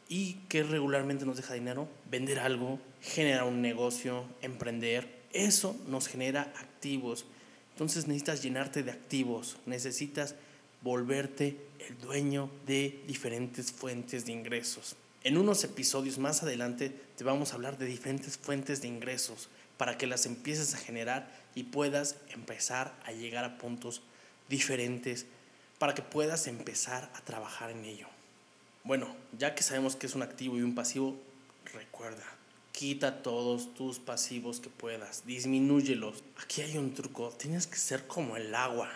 ¿Y 0.07 0.35
que 0.47 0.63
regularmente 0.63 1.25
nos 1.25 1.35
deja 1.35 1.55
dinero? 1.55 1.89
Vender 2.09 2.39
algo, 2.39 2.79
generar 3.01 3.43
un 3.43 3.61
negocio, 3.61 4.23
emprender. 4.41 5.09
Eso 5.33 5.75
nos 5.87 6.07
genera 6.07 6.43
activos. 6.55 7.25
Entonces 7.73 8.07
necesitas 8.07 8.41
llenarte 8.41 8.81
de 8.81 8.91
activos, 8.91 9.57
necesitas 9.65 10.35
volverte 10.83 11.67
el 11.89 11.99
dueño 11.99 12.49
de 12.65 13.03
diferentes 13.05 13.73
fuentes 13.73 14.25
de 14.25 14.31
ingresos. 14.31 14.95
En 15.25 15.37
unos 15.37 15.65
episodios 15.65 16.17
más 16.17 16.43
adelante 16.43 16.93
te 17.17 17.25
vamos 17.25 17.51
a 17.51 17.55
hablar 17.55 17.77
de 17.77 17.87
diferentes 17.87 18.37
fuentes 18.37 18.81
de 18.81 18.87
ingresos 18.87 19.49
para 19.75 19.97
que 19.97 20.07
las 20.07 20.25
empieces 20.25 20.73
a 20.75 20.77
generar 20.77 21.29
y 21.55 21.63
puedas 21.63 22.15
empezar 22.29 22.97
a 23.03 23.11
llegar 23.11 23.43
a 23.43 23.57
puntos 23.57 24.01
diferentes 24.49 25.25
para 25.77 25.95
que 25.95 26.01
puedas 26.01 26.47
empezar 26.47 27.09
a 27.15 27.21
trabajar 27.21 27.71
en 27.71 27.85
ello. 27.85 28.07
Bueno, 28.83 29.15
ya 29.37 29.55
que 29.55 29.63
sabemos 29.63 29.95
que 29.95 30.07
es 30.07 30.15
un 30.15 30.23
activo 30.23 30.57
y 30.57 30.61
un 30.61 30.75
pasivo, 30.75 31.15
recuerda, 31.73 32.23
quita 32.71 33.21
todos 33.21 33.73
tus 33.73 33.99
pasivos 33.99 34.59
que 34.59 34.69
puedas, 34.69 35.25
disminúyelos. 35.25 36.23
Aquí 36.41 36.61
hay 36.61 36.77
un 36.77 36.93
truco, 36.93 37.29
tienes 37.37 37.67
que 37.67 37.77
ser 37.77 38.07
como 38.07 38.35
el 38.35 38.53
agua. 38.55 38.89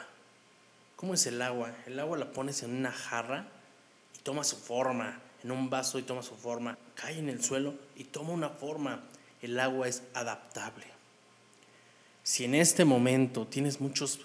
¿Cómo 0.95 1.13
es 1.13 1.25
el 1.27 1.41
agua? 1.41 1.73
El 1.85 1.99
agua 1.99 2.17
la 2.17 2.31
pones 2.31 2.63
en 2.63 2.73
una 2.73 2.91
jarra 2.91 3.47
y 4.15 4.19
toma 4.19 4.43
su 4.43 4.57
forma, 4.57 5.21
en 5.43 5.51
un 5.51 5.69
vaso 5.69 5.99
y 5.99 6.03
toma 6.03 6.23
su 6.23 6.35
forma, 6.35 6.77
cae 6.95 7.19
en 7.19 7.29
el 7.29 7.43
suelo 7.43 7.75
y 7.95 8.05
toma 8.05 8.31
una 8.31 8.49
forma. 8.49 9.03
El 9.41 9.59
agua 9.59 9.87
es 9.87 10.03
adaptable. 10.13 10.85
Si 12.23 12.45
en 12.45 12.55
este 12.55 12.85
momento 12.85 13.45
tienes 13.47 13.81
muchos 13.81 14.21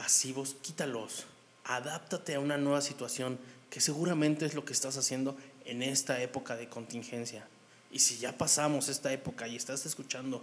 pasivos, 0.00 0.56
quítalos. 0.62 1.26
Adáptate 1.62 2.34
a 2.34 2.40
una 2.40 2.56
nueva 2.56 2.80
situación, 2.80 3.38
que 3.68 3.82
seguramente 3.82 4.46
es 4.46 4.54
lo 4.54 4.64
que 4.64 4.72
estás 4.72 4.96
haciendo 4.96 5.36
en 5.66 5.82
esta 5.82 6.22
época 6.22 6.56
de 6.56 6.70
contingencia. 6.70 7.46
Y 7.92 7.98
si 7.98 8.16
ya 8.16 8.38
pasamos 8.38 8.88
esta 8.88 9.12
época 9.12 9.46
y 9.46 9.56
estás 9.56 9.84
escuchando 9.84 10.42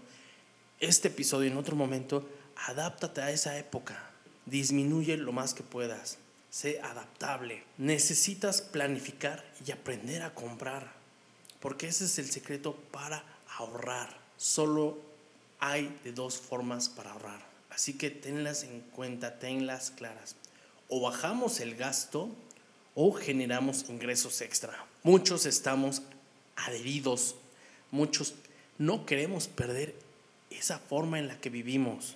este 0.79 1.07
episodio 1.07 1.49
en 1.49 1.57
otro 1.57 1.75
momento, 1.75 2.29
adáptate 2.67 3.21
a 3.21 3.31
esa 3.31 3.57
época. 3.57 4.11
Disminuye 4.45 5.17
lo 5.17 5.31
más 5.31 5.55
que 5.55 5.63
puedas. 5.63 6.19
Sé 6.51 6.79
adaptable. 6.81 7.63
Necesitas 7.79 8.61
planificar 8.61 9.43
y 9.65 9.71
aprender 9.71 10.21
a 10.21 10.35
comprar. 10.35 10.93
Porque 11.61 11.87
ese 11.87 12.05
es 12.05 12.19
el 12.19 12.29
secreto 12.29 12.75
para 12.91 13.23
ahorrar. 13.57 14.15
Solo 14.37 14.99
hay 15.59 15.99
de 16.03 16.11
dos 16.11 16.37
formas 16.37 16.89
para 16.89 17.13
ahorrar. 17.13 17.46
Así 17.77 17.93
que 17.93 18.09
tenlas 18.09 18.63
en 18.63 18.81
cuenta, 18.81 19.37
tenlas 19.37 19.91
claras. 19.91 20.35
O 20.89 20.99
bajamos 20.99 21.59
el 21.59 21.75
gasto 21.75 22.27
o 22.95 23.11
generamos 23.11 23.87
ingresos 23.87 24.41
extra. 24.41 24.83
Muchos 25.03 25.45
estamos 25.45 26.01
adheridos, 26.55 27.35
muchos 27.91 28.33
no 28.79 29.05
queremos 29.05 29.47
perder 29.47 29.93
esa 30.49 30.79
forma 30.79 31.19
en 31.19 31.27
la 31.27 31.39
que 31.39 31.51
vivimos, 31.51 32.15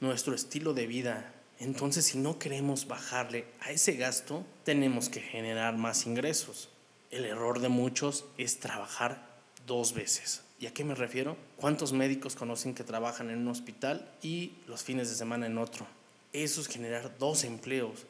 nuestro 0.00 0.34
estilo 0.34 0.74
de 0.74 0.86
vida. 0.86 1.32
Entonces, 1.58 2.04
si 2.04 2.18
no 2.18 2.38
queremos 2.38 2.86
bajarle 2.86 3.46
a 3.60 3.70
ese 3.70 3.94
gasto, 3.94 4.44
tenemos 4.62 5.08
que 5.08 5.22
generar 5.22 5.78
más 5.78 6.04
ingresos. 6.04 6.68
El 7.10 7.24
error 7.24 7.60
de 7.60 7.70
muchos 7.70 8.26
es 8.36 8.60
trabajar 8.60 9.26
dos 9.66 9.94
veces. 9.94 10.42
¿Y 10.60 10.66
a 10.66 10.74
qué 10.74 10.84
me 10.84 10.94
refiero? 10.94 11.36
¿Cuántos 11.56 11.92
médicos 11.92 12.34
conocen 12.34 12.74
que 12.74 12.82
trabajan 12.82 13.30
en 13.30 13.38
un 13.38 13.48
hospital 13.48 14.10
y 14.22 14.54
los 14.66 14.82
fines 14.82 15.08
de 15.08 15.14
semana 15.14 15.46
en 15.46 15.56
otro? 15.56 15.86
Eso 16.32 16.60
es 16.60 16.66
generar 16.66 17.16
dos 17.18 17.44
empleos. 17.44 18.06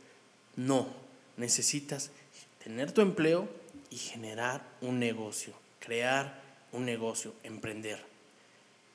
No, 0.56 0.88
necesitas 1.36 2.10
tener 2.64 2.92
tu 2.92 3.02
empleo 3.02 3.48
y 3.90 3.96
generar 3.96 4.62
un 4.80 4.98
negocio, 4.98 5.52
crear 5.78 6.42
un 6.72 6.86
negocio, 6.86 7.34
emprender, 7.42 8.02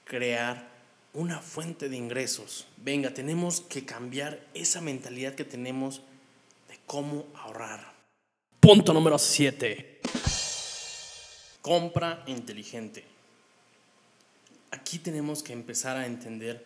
crear 0.04 0.68
una 1.14 1.40
fuente 1.40 1.90
de 1.90 1.96
ingresos. 1.96 2.66
Venga, 2.78 3.14
tenemos 3.14 3.62
que 3.62 3.86
cambiar 3.86 4.44
esa 4.56 4.82
mentalidad 4.82 5.36
que 5.36 5.46
tenemos 5.46 6.02
de 6.68 6.80
cómo 6.88 7.28
ahorrar. 7.36 7.94
Punto 8.60 8.94
número 8.94 9.20
7. 9.20 10.02
Compra 11.62 12.24
inteligente. 12.26 13.14
Aquí 14.74 14.98
tenemos 14.98 15.44
que 15.44 15.54
empezar 15.54 15.98
a 15.98 16.08
entender 16.08 16.66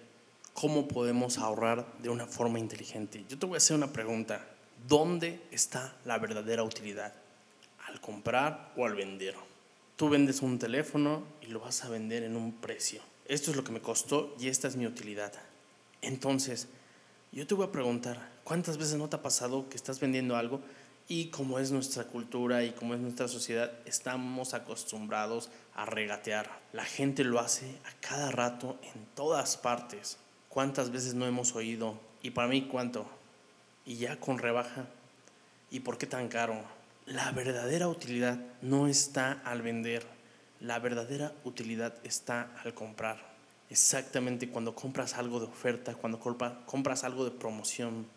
cómo 0.53 0.87
podemos 0.87 1.39
ahorrar 1.39 1.85
de 2.01 2.07
una 2.07 2.25
forma 2.25 2.57
inteligente. 2.57 3.25
Yo 3.27 3.37
te 3.37 3.45
voy 3.45 3.55
a 3.55 3.57
hacer 3.57 3.75
una 3.75 3.91
pregunta. 3.91 4.47
¿Dónde 4.87 5.41
está 5.51 5.93
la 6.05 6.17
verdadera 6.17 6.63
utilidad? 6.63 7.13
¿Al 7.85 7.99
comprar 7.99 8.71
o 8.77 8.85
al 8.85 8.95
vender? 8.95 9.35
Tú 9.97 10.07
vendes 10.07 10.41
un 10.41 10.57
teléfono 10.57 11.25
y 11.41 11.47
lo 11.47 11.59
vas 11.59 11.83
a 11.83 11.89
vender 11.89 12.23
en 12.23 12.37
un 12.37 12.53
precio. 12.53 13.01
Esto 13.25 13.51
es 13.51 13.57
lo 13.57 13.65
que 13.65 13.73
me 13.73 13.81
costó 13.81 14.33
y 14.39 14.47
esta 14.47 14.69
es 14.69 14.77
mi 14.77 14.87
utilidad. 14.87 15.33
Entonces, 16.01 16.69
yo 17.33 17.45
te 17.45 17.55
voy 17.55 17.67
a 17.67 17.73
preguntar, 17.73 18.25
¿cuántas 18.45 18.77
veces 18.77 18.95
no 18.95 19.09
te 19.09 19.17
ha 19.17 19.21
pasado 19.21 19.67
que 19.67 19.75
estás 19.75 19.99
vendiendo 19.99 20.37
algo 20.37 20.61
y 21.09 21.27
como 21.27 21.59
es 21.59 21.71
nuestra 21.71 22.03
cultura 22.03 22.63
y 22.63 22.71
como 22.71 22.93
es 22.93 22.99
nuestra 22.99 23.27
sociedad, 23.27 23.71
estamos 23.85 24.53
acostumbrados 24.53 25.49
a 25.73 25.85
regatear? 25.85 26.49
La 26.73 26.83
gente 26.83 27.23
lo 27.23 27.39
hace 27.39 27.77
a 27.85 27.93
cada 28.01 28.31
rato 28.31 28.77
en 28.93 29.05
todas 29.15 29.55
partes. 29.55 30.17
¿Cuántas 30.49 30.91
veces 30.91 31.13
no 31.13 31.25
hemos 31.25 31.55
oído? 31.55 31.99
¿Y 32.21 32.31
para 32.31 32.49
mí 32.49 32.63
cuánto? 32.63 33.07
¿Y 33.85 33.95
ya 33.95 34.19
con 34.19 34.37
rebaja? 34.37 34.87
¿Y 35.71 35.79
por 35.79 35.97
qué 35.97 36.07
tan 36.07 36.27
caro? 36.27 36.61
La 37.05 37.31
verdadera 37.31 37.87
utilidad 37.87 38.37
no 38.61 38.87
está 38.87 39.31
al 39.45 39.61
vender, 39.61 40.05
la 40.59 40.79
verdadera 40.79 41.33
utilidad 41.45 41.95
está 42.03 42.51
al 42.63 42.73
comprar. 42.73 43.37
Exactamente 43.69 44.49
cuando 44.49 44.75
compras 44.75 45.13
algo 45.13 45.39
de 45.39 45.45
oferta, 45.45 45.95
cuando 45.95 46.19
compras 46.19 47.03
algo 47.05 47.23
de 47.23 47.31
promoción, 47.31 48.07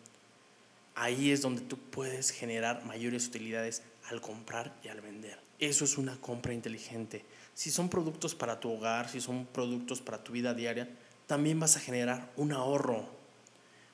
ahí 0.95 1.31
es 1.31 1.41
donde 1.41 1.61
tú 1.61 1.77
puedes 1.77 2.31
generar 2.31 2.83
mayores 2.85 3.27
utilidades 3.27 3.83
al 4.09 4.21
comprar 4.21 4.75
y 4.83 4.87
al 4.87 5.01
vender. 5.01 5.39
Eso 5.59 5.85
es 5.85 5.97
una 5.97 6.19
compra 6.19 6.53
inteligente. 6.53 7.23
Si 7.53 7.71
son 7.71 7.89
productos 7.89 8.35
para 8.35 8.59
tu 8.59 8.71
hogar, 8.71 9.09
si 9.09 9.21
son 9.21 9.45
productos 9.45 10.01
para 10.01 10.23
tu 10.23 10.31
vida 10.31 10.53
diaria, 10.53 10.89
también 11.27 11.59
vas 11.59 11.77
a 11.77 11.79
generar 11.79 12.31
un 12.35 12.51
ahorro 12.51 13.21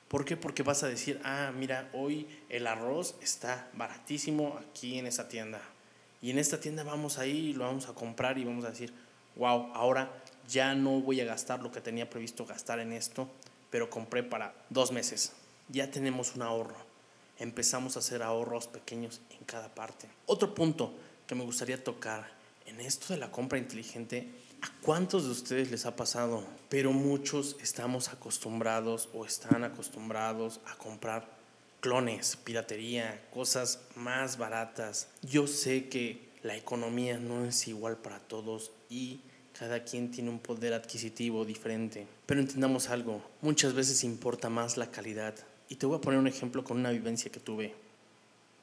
¿Por 0.08 0.24
qué? 0.24 0.38
Porque 0.38 0.62
vas 0.62 0.82
a 0.82 0.88
decir, 0.88 1.20
ah, 1.22 1.52
mira, 1.54 1.90
hoy 1.92 2.26
el 2.48 2.66
arroz 2.66 3.14
está 3.20 3.68
baratísimo 3.74 4.58
aquí 4.58 4.98
en 4.98 5.06
esa 5.06 5.28
tienda. 5.28 5.60
Y 6.22 6.30
en 6.30 6.38
esta 6.38 6.58
tienda 6.58 6.82
vamos 6.82 7.18
ahí 7.18 7.52
lo 7.52 7.64
vamos 7.64 7.88
a 7.88 7.94
comprar 7.94 8.38
y 8.38 8.44
vamos 8.44 8.64
a 8.64 8.70
decir, 8.70 8.92
wow, 9.36 9.70
ahora 9.74 10.10
ya 10.48 10.74
no 10.74 11.00
voy 11.00 11.20
a 11.20 11.26
gastar 11.26 11.62
lo 11.62 11.70
que 11.70 11.82
tenía 11.82 12.08
previsto 12.08 12.46
gastar 12.46 12.80
en 12.80 12.94
esto, 12.94 13.28
pero 13.70 13.90
compré 13.90 14.22
para 14.22 14.54
dos 14.70 14.92
meses. 14.92 15.32
Ya 15.68 15.90
tenemos 15.90 16.34
un 16.34 16.42
ahorro. 16.42 16.87
Empezamos 17.38 17.96
a 17.96 18.00
hacer 18.00 18.22
ahorros 18.22 18.66
pequeños 18.66 19.20
en 19.30 19.44
cada 19.44 19.74
parte. 19.74 20.08
Otro 20.26 20.54
punto 20.54 20.94
que 21.26 21.34
me 21.34 21.44
gustaría 21.44 21.82
tocar 21.82 22.30
en 22.66 22.80
esto 22.80 23.12
de 23.12 23.18
la 23.18 23.30
compra 23.30 23.58
inteligente 23.58 24.28
¿A 24.60 24.70
cuántos 24.82 25.24
de 25.24 25.30
ustedes 25.30 25.70
les 25.70 25.86
ha 25.86 25.94
pasado? 25.94 26.42
Pero 26.68 26.92
muchos 26.92 27.56
estamos 27.62 28.08
acostumbrados 28.08 29.08
o 29.14 29.24
están 29.24 29.62
acostumbrados 29.62 30.60
a 30.66 30.76
comprar 30.76 31.28
clones, 31.80 32.36
piratería, 32.36 33.24
cosas 33.32 33.80
más 33.94 34.36
baratas. 34.36 35.08
Yo 35.22 35.46
sé 35.46 35.88
que 35.88 36.28
la 36.42 36.56
economía 36.56 37.18
no 37.18 37.44
es 37.44 37.68
igual 37.68 37.98
para 37.98 38.18
todos 38.18 38.72
y 38.90 39.20
cada 39.56 39.84
quien 39.84 40.10
tiene 40.10 40.30
un 40.30 40.40
poder 40.40 40.74
adquisitivo 40.74 41.44
diferente. 41.44 42.08
Pero 42.26 42.40
entendamos 42.40 42.88
algo, 42.88 43.22
muchas 43.40 43.74
veces 43.74 44.02
importa 44.02 44.50
más 44.50 44.76
la 44.76 44.90
calidad. 44.90 45.36
Y 45.68 45.76
te 45.76 45.86
voy 45.86 45.98
a 45.98 46.00
poner 46.00 46.18
un 46.18 46.26
ejemplo 46.26 46.64
con 46.64 46.78
una 46.78 46.90
vivencia 46.90 47.30
que 47.30 47.40
tuve. 47.40 47.74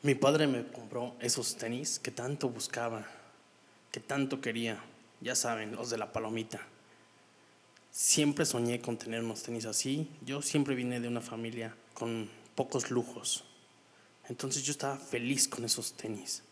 Mi 0.01 0.15
padre 0.15 0.47
me 0.47 0.65
compró 0.67 1.15
esos 1.19 1.55
tenis 1.55 1.99
que 1.99 2.11
tanto 2.11 2.49
buscaba, 2.49 3.05
que 3.91 3.99
tanto 3.99 4.41
quería 4.41 4.81
ya 5.21 5.35
saben, 5.35 5.75
los 5.75 5.89
de 5.89 5.97
la 5.97 6.11
palomita. 6.11 6.61
Siempre 7.91 8.45
soñé 8.45 8.81
con 8.81 8.97
tener 8.97 9.23
unos 9.23 9.43
tenis 9.43 9.65
así. 9.65 10.09
Yo 10.25 10.41
siempre 10.41 10.75
vine 10.75 10.99
de 10.99 11.07
una 11.07 11.21
familia 11.21 11.75
con 11.93 12.29
pocos 12.55 12.91
lujos. 12.91 13.43
Entonces 14.27 14.63
yo 14.63 14.71
estaba 14.71 14.97
feliz 14.97 15.47
con 15.47 15.63
esos 15.65 15.93
tenis. 15.93 16.43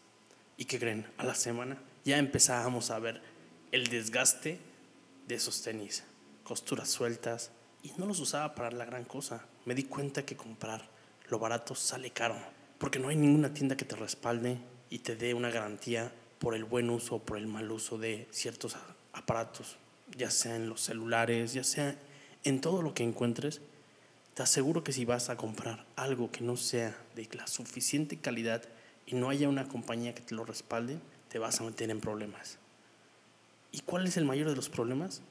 ¿Y 0.57 0.65
qué 0.65 0.79
creen? 0.79 1.05
A 1.17 1.23
la 1.23 1.35
semana 1.35 1.77
ya 2.05 2.17
empezábamos 2.17 2.91
a 2.91 2.99
ver 2.99 3.21
el 3.71 3.87
desgaste 3.87 4.59
de 5.27 5.35
esos 5.35 5.61
tenis, 5.61 6.03
costuras 6.43 6.89
sueltas, 6.89 7.51
y 7.83 7.91
no 7.97 8.05
los 8.05 8.19
usaba 8.19 8.55
para 8.55 8.71
la 8.71 8.85
gran 8.85 9.03
cosa. 9.03 9.45
Me 9.65 9.75
di 9.75 9.83
cuenta 9.83 10.25
que 10.25 10.35
comprar 10.35 10.89
lo 11.29 11.37
barato 11.37 11.75
sale 11.75 12.11
caro, 12.11 12.35
porque 12.77 12.99
no 12.99 13.09
hay 13.09 13.15
ninguna 13.15 13.53
tienda 13.53 13.77
que 13.77 13.85
te 13.85 13.95
respalde 13.95 14.57
y 14.89 14.99
te 14.99 15.15
dé 15.15 15.33
una 15.33 15.49
garantía 15.49 16.11
por 16.39 16.55
el 16.55 16.63
buen 16.63 16.89
uso 16.89 17.15
o 17.15 17.19
por 17.19 17.37
el 17.37 17.47
mal 17.47 17.71
uso 17.71 17.97
de 17.97 18.27
ciertos 18.31 18.75
aparatos, 19.13 19.77
ya 20.17 20.31
sea 20.31 20.55
en 20.55 20.69
los 20.69 20.81
celulares, 20.81 21.53
ya 21.53 21.63
sea 21.63 21.97
en 22.43 22.61
todo 22.61 22.81
lo 22.81 22.93
que 22.93 23.03
encuentres, 23.03 23.61
te 24.33 24.43
aseguro 24.43 24.83
que 24.83 24.93
si 24.93 25.05
vas 25.05 25.29
a 25.29 25.37
comprar 25.37 25.85
algo 25.95 26.31
que 26.31 26.41
no 26.41 26.57
sea 26.57 26.97
de 27.15 27.29
la 27.33 27.47
suficiente 27.47 28.17
calidad 28.17 28.63
y 29.05 29.15
no 29.15 29.29
haya 29.29 29.47
una 29.47 29.67
compañía 29.67 30.15
que 30.15 30.21
te 30.21 30.35
lo 30.35 30.43
respalde, 30.43 30.99
te 31.29 31.39
vas 31.39 31.61
a 31.61 31.63
meter 31.63 31.89
en 31.89 31.99
problemas. 31.99 32.57
¿Y 33.71 33.81
cuál 33.81 34.07
es 34.07 34.17
el 34.17 34.25
mayor 34.25 34.49
de 34.49 34.55
los 34.55 34.69
problemas? 34.69 35.21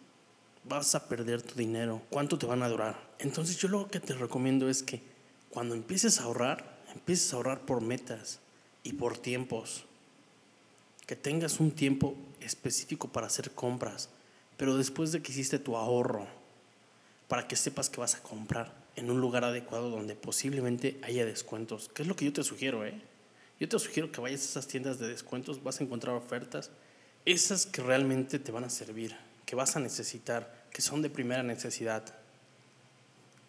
Vas 0.64 0.94
a 0.94 1.08
perder 1.08 1.42
tu 1.42 1.54
dinero. 1.54 2.02
¿Cuánto 2.08 2.38
te 2.38 2.46
van 2.46 2.62
a 2.62 2.68
durar? 2.68 2.96
Entonces 3.18 3.56
yo 3.58 3.68
lo 3.68 3.88
que 3.88 4.00
te 4.00 4.14
recomiendo 4.14 4.68
es 4.68 4.82
que 4.82 5.02
cuando 5.50 5.74
empieces 5.74 6.20
a 6.20 6.24
ahorrar, 6.24 6.78
empieces 6.94 7.32
a 7.32 7.36
ahorrar 7.36 7.62
por 7.62 7.80
metas 7.80 8.40
y 8.82 8.94
por 8.94 9.18
tiempos 9.18 9.84
que 11.06 11.16
tengas 11.16 11.60
un 11.60 11.72
tiempo 11.72 12.16
específico 12.40 13.08
para 13.08 13.26
hacer 13.26 13.50
compras, 13.50 14.08
pero 14.56 14.76
después 14.76 15.12
de 15.12 15.20
que 15.20 15.32
hiciste 15.32 15.58
tu 15.58 15.76
ahorro, 15.76 16.26
para 17.28 17.48
que 17.48 17.56
sepas 17.56 17.90
que 17.90 18.00
vas 18.00 18.14
a 18.14 18.22
comprar 18.22 18.74
en 18.94 19.10
un 19.10 19.20
lugar 19.20 19.44
adecuado 19.44 19.90
donde 19.90 20.14
posiblemente 20.14 20.98
haya 21.02 21.24
descuentos, 21.24 21.90
que 21.94 22.02
es 22.02 22.08
lo 22.08 22.16
que 22.16 22.26
yo 22.26 22.32
te 22.32 22.44
sugiero, 22.44 22.84
¿eh? 22.84 23.00
Yo 23.58 23.68
te 23.68 23.78
sugiero 23.78 24.12
que 24.12 24.20
vayas 24.20 24.40
a 24.40 24.44
esas 24.44 24.66
tiendas 24.66 24.98
de 24.98 25.08
descuentos, 25.08 25.62
vas 25.62 25.80
a 25.80 25.84
encontrar 25.84 26.14
ofertas, 26.14 26.70
esas 27.24 27.66
que 27.66 27.82
realmente 27.82 28.38
te 28.38 28.52
van 28.52 28.64
a 28.64 28.70
servir, 28.70 29.16
que 29.46 29.56
vas 29.56 29.76
a 29.76 29.80
necesitar, 29.80 30.66
que 30.70 30.82
son 30.82 31.02
de 31.02 31.10
primera 31.10 31.42
necesidad. 31.42 32.02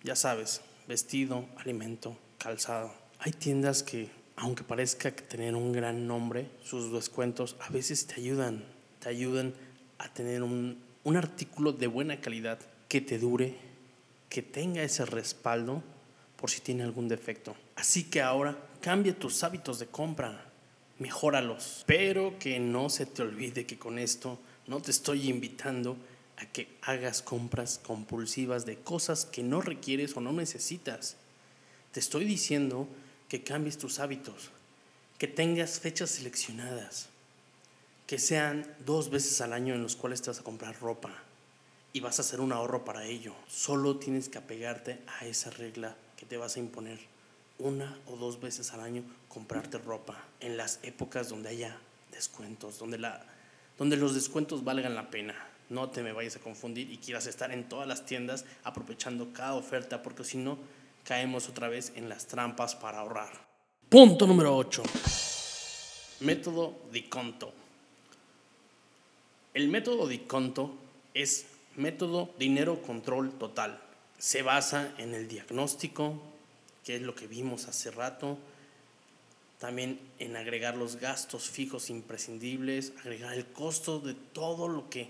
Ya 0.03 0.15
sabes, 0.15 0.61
vestido, 0.87 1.47
alimento, 1.57 2.17
calzado. 2.37 2.93
Hay 3.19 3.31
tiendas 3.31 3.83
que 3.83 4.09
aunque 4.35 4.63
parezca 4.63 5.11
tener 5.11 5.55
un 5.55 5.71
gran 5.71 6.07
nombre, 6.07 6.49
sus 6.63 6.91
descuentos 6.91 7.55
a 7.59 7.69
veces 7.69 8.07
te 8.07 8.15
ayudan, 8.15 8.63
te 8.99 9.09
ayudan 9.09 9.53
a 9.99 10.11
tener 10.11 10.43
un, 10.43 10.81
un 11.03 11.17
artículo 11.17 11.71
de 11.71 11.87
buena 11.87 12.19
calidad 12.19 12.59
que 12.87 13.01
te 13.01 13.19
dure, 13.19 13.55
que 14.29 14.41
tenga 14.41 14.83
ese 14.83 15.05
respaldo 15.05 15.83
por 16.35 16.49
si 16.49 16.61
tiene 16.61 16.83
algún 16.83 17.07
defecto. 17.07 17.55
Así 17.75 18.05
que 18.05 18.21
ahora 18.21 18.57
cambia 18.81 19.17
tus 19.17 19.43
hábitos 19.43 19.79
de 19.79 19.87
compra, 19.87 20.45
mejóralos, 20.99 21.83
pero 21.85 22.37
que 22.39 22.59
no 22.59 22.89
se 22.89 23.05
te 23.05 23.21
olvide 23.21 23.65
que 23.65 23.77
con 23.77 23.99
esto 23.99 24.39
no 24.67 24.81
te 24.81 24.91
estoy 24.91 25.29
invitando 25.29 25.97
a 26.37 26.45
que 26.45 26.67
hagas 26.81 27.21
compras 27.21 27.79
compulsivas 27.83 28.65
de 28.65 28.77
cosas 28.77 29.25
que 29.25 29.43
no 29.43 29.61
requieres 29.61 30.15
o 30.15 30.21
no 30.21 30.31
necesitas. 30.31 31.17
Te 31.91 31.99
estoy 31.99 32.25
diciendo 32.25 32.87
que 33.29 33.43
cambies 33.43 33.77
tus 33.77 33.99
hábitos, 33.99 34.49
que 35.17 35.27
tengas 35.27 35.79
fechas 35.79 36.11
seleccionadas, 36.11 37.09
que 38.07 38.19
sean 38.19 38.67
dos 38.85 39.09
veces 39.09 39.41
al 39.41 39.53
año 39.53 39.73
en 39.75 39.83
los 39.83 39.95
cuales 39.95 40.21
te 40.21 40.29
vas 40.29 40.39
a 40.39 40.43
comprar 40.43 40.79
ropa 40.79 41.11
y 41.93 41.99
vas 41.99 42.19
a 42.19 42.23
hacer 42.23 42.41
un 42.41 42.51
ahorro 42.51 42.83
para 42.83 43.05
ello. 43.05 43.35
Solo 43.47 43.97
tienes 43.97 44.29
que 44.29 44.39
apegarte 44.39 45.01
a 45.19 45.25
esa 45.25 45.51
regla 45.51 45.95
que 46.17 46.25
te 46.25 46.37
vas 46.37 46.55
a 46.55 46.59
imponer. 46.59 46.99
Una 47.59 47.99
o 48.07 48.17
dos 48.17 48.41
veces 48.41 48.73
al 48.73 48.81
año 48.81 49.03
comprarte 49.29 49.77
ropa 49.77 50.25
en 50.39 50.57
las 50.57 50.79
épocas 50.81 51.29
donde 51.29 51.49
haya 51.49 51.77
descuentos, 52.11 52.79
donde, 52.79 52.97
la, 52.97 53.23
donde 53.77 53.97
los 53.97 54.13
descuentos 54.13 54.63
valgan 54.63 54.95
la 54.95 55.09
pena. 55.09 55.35
No 55.69 55.89
te 55.89 56.03
me 56.03 56.11
vayas 56.11 56.35
a 56.35 56.39
confundir 56.39 56.91
y 56.91 56.97
quieras 56.97 57.25
estar 57.27 57.51
en 57.51 57.67
todas 57.67 57.87
las 57.87 58.05
tiendas 58.05 58.45
aprovechando 58.63 59.33
cada 59.33 59.55
oferta, 59.55 60.03
porque 60.03 60.23
si 60.23 60.37
no, 60.37 60.57
caemos 61.03 61.49
otra 61.49 61.67
vez 61.67 61.93
en 61.95 62.09
las 62.09 62.27
trampas 62.27 62.75
para 62.75 62.99
ahorrar. 62.99 63.31
Punto 63.89 64.27
número 64.27 64.55
8. 64.55 64.83
Método 66.21 66.79
de 66.91 67.09
conto. 67.09 67.53
El 69.53 69.67
método 69.67 70.07
de 70.07 70.23
conto 70.25 70.75
es 71.13 71.45
método 71.75 72.33
dinero 72.39 72.81
control 72.81 73.31
total. 73.33 73.79
Se 74.17 74.41
basa 74.41 74.93
en 74.97 75.13
el 75.13 75.27
diagnóstico, 75.27 76.21
que 76.83 76.95
es 76.95 77.01
lo 77.01 77.13
que 77.13 77.27
vimos 77.27 77.67
hace 77.67 77.91
rato. 77.91 78.37
También 79.63 79.97
en 80.19 80.35
agregar 80.35 80.75
los 80.75 80.97
gastos 80.97 81.49
fijos 81.49 81.89
imprescindibles, 81.89 82.91
agregar 82.99 83.33
el 83.33 83.45
costo 83.45 84.01
de 84.01 84.13
todo 84.13 84.67
lo 84.67 84.89
que 84.89 85.07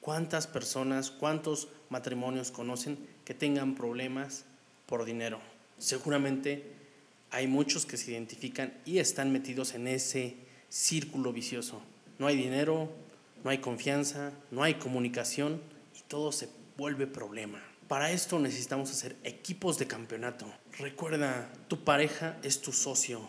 ¿Cuántas 0.00 0.46
personas, 0.46 1.10
cuántos 1.10 1.68
matrimonios 1.90 2.50
conocen 2.50 2.98
que 3.24 3.34
tengan 3.34 3.74
problemas 3.74 4.44
por 4.86 5.04
dinero? 5.04 5.40
Seguramente 5.78 6.64
hay 7.30 7.46
muchos 7.46 7.84
que 7.84 7.98
se 7.98 8.12
identifican 8.12 8.72
y 8.86 8.98
están 8.98 9.30
metidos 9.30 9.74
en 9.74 9.86
ese 9.86 10.36
círculo 10.70 11.32
vicioso. 11.32 11.82
No 12.18 12.26
hay 12.26 12.36
dinero, 12.36 12.90
no 13.44 13.50
hay 13.50 13.58
confianza, 13.58 14.32
no 14.50 14.62
hay 14.62 14.74
comunicación 14.74 15.60
y 15.98 16.02
todo 16.08 16.32
se 16.32 16.48
vuelve 16.76 17.06
problema. 17.06 17.60
Para 17.90 18.12
esto 18.12 18.38
necesitamos 18.38 18.88
hacer 18.92 19.16
equipos 19.24 19.76
de 19.76 19.88
campeonato. 19.88 20.46
Recuerda, 20.78 21.50
tu 21.66 21.82
pareja 21.82 22.38
es 22.44 22.60
tu 22.60 22.70
socio, 22.70 23.20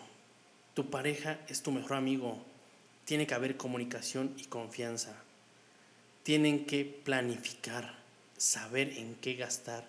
tu 0.75 0.91
pareja 0.91 1.39
es 1.47 1.63
tu 1.63 1.71
mejor 1.71 1.93
amigo. 1.93 2.37
Tiene 3.05 3.25
que 3.25 3.33
haber 3.33 3.57
comunicación 3.57 4.35
y 4.37 4.43
confianza. 4.43 5.15
Tienen 6.21 6.67
que 6.67 6.85
planificar, 6.85 7.95
saber 8.37 8.99
en 8.99 9.15
qué 9.15 9.33
gastar 9.33 9.83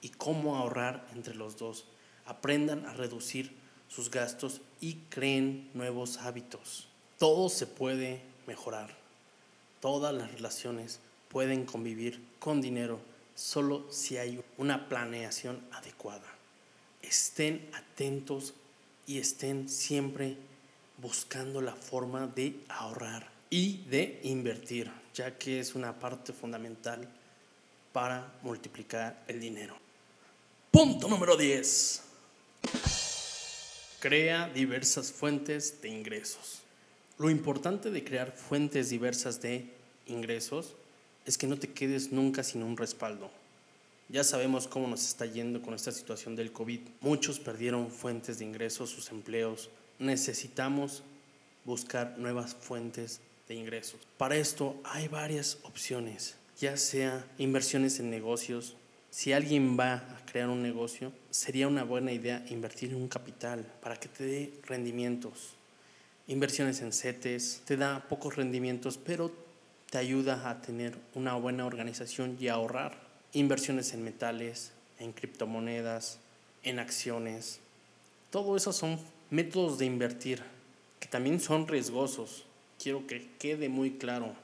y 0.00 0.08
cómo 0.08 0.56
ahorrar 0.56 1.06
entre 1.14 1.34
los 1.34 1.58
dos. 1.58 1.84
Aprendan 2.24 2.86
a 2.86 2.94
reducir 2.94 3.52
sus 3.88 4.10
gastos 4.10 4.62
y 4.80 4.94
creen 5.10 5.68
nuevos 5.74 6.16
hábitos. 6.16 6.88
Todo 7.18 7.50
se 7.50 7.66
puede 7.66 8.22
mejorar. 8.46 8.88
Todas 9.82 10.14
las 10.14 10.32
relaciones 10.32 11.00
pueden 11.28 11.66
convivir 11.66 12.24
con 12.38 12.62
dinero 12.62 13.12
solo 13.34 13.90
si 13.90 14.16
hay 14.16 14.42
una 14.58 14.88
planeación 14.88 15.60
adecuada. 15.72 16.26
Estén 17.02 17.68
atentos 17.74 18.54
y 19.06 19.18
estén 19.18 19.68
siempre 19.68 20.36
buscando 20.98 21.60
la 21.60 21.74
forma 21.74 22.26
de 22.26 22.60
ahorrar 22.68 23.28
y 23.50 23.84
de 23.88 24.20
invertir, 24.24 24.90
ya 25.12 25.36
que 25.36 25.60
es 25.60 25.74
una 25.74 25.98
parte 25.98 26.32
fundamental 26.32 27.08
para 27.92 28.32
multiplicar 28.42 29.22
el 29.28 29.40
dinero. 29.40 29.76
Punto 30.70 31.08
número 31.08 31.36
10. 31.36 32.02
Crea 34.00 34.48
diversas 34.48 35.12
fuentes 35.12 35.80
de 35.80 35.88
ingresos. 35.88 36.62
Lo 37.18 37.30
importante 37.30 37.90
de 37.90 38.02
crear 38.02 38.32
fuentes 38.32 38.90
diversas 38.90 39.40
de 39.40 39.70
ingresos 40.06 40.74
es 41.26 41.38
que 41.38 41.46
no 41.46 41.58
te 41.58 41.70
quedes 41.70 42.12
nunca 42.12 42.42
sin 42.42 42.62
un 42.62 42.76
respaldo. 42.76 43.30
Ya 44.08 44.22
sabemos 44.22 44.68
cómo 44.68 44.86
nos 44.86 45.06
está 45.06 45.24
yendo 45.26 45.62
con 45.62 45.74
esta 45.74 45.90
situación 45.90 46.36
del 46.36 46.52
COVID. 46.52 46.80
Muchos 47.00 47.40
perdieron 47.40 47.90
fuentes 47.90 48.38
de 48.38 48.44
ingresos, 48.44 48.90
sus 48.90 49.10
empleos. 49.10 49.70
Necesitamos 49.98 51.02
buscar 51.64 52.18
nuevas 52.18 52.54
fuentes 52.54 53.20
de 53.48 53.54
ingresos. 53.54 54.00
Para 54.18 54.36
esto 54.36 54.78
hay 54.84 55.08
varias 55.08 55.58
opciones, 55.62 56.34
ya 56.60 56.76
sea 56.76 57.26
inversiones 57.38 57.98
en 57.98 58.10
negocios. 58.10 58.76
Si 59.10 59.32
alguien 59.32 59.78
va 59.78 59.94
a 59.94 60.26
crear 60.26 60.48
un 60.48 60.62
negocio, 60.62 61.12
sería 61.30 61.68
una 61.68 61.84
buena 61.84 62.12
idea 62.12 62.44
invertir 62.50 62.90
en 62.90 62.96
un 62.96 63.08
capital 63.08 63.64
para 63.80 63.98
que 63.98 64.08
te 64.08 64.24
dé 64.24 64.52
rendimientos. 64.64 65.54
Inversiones 66.26 66.80
en 66.80 66.92
CETES 66.92 67.62
te 67.64 67.76
da 67.76 68.06
pocos 68.08 68.36
rendimientos, 68.36 68.98
pero 68.98 69.43
te 69.94 69.98
ayuda 69.98 70.50
a 70.50 70.60
tener 70.60 70.98
una 71.14 71.36
buena 71.36 71.64
organización 71.66 72.36
y 72.40 72.48
a 72.48 72.54
ahorrar. 72.54 72.98
Inversiones 73.32 73.94
en 73.94 74.02
metales, 74.02 74.72
en 74.98 75.12
criptomonedas, 75.12 76.18
en 76.64 76.80
acciones. 76.80 77.60
Todo 78.30 78.56
eso 78.56 78.72
son 78.72 78.98
métodos 79.30 79.78
de 79.78 79.84
invertir 79.84 80.42
que 80.98 81.06
también 81.06 81.38
son 81.38 81.68
riesgosos. 81.68 82.44
Quiero 82.76 83.06
que 83.06 83.30
quede 83.38 83.68
muy 83.68 83.92
claro. 83.92 84.34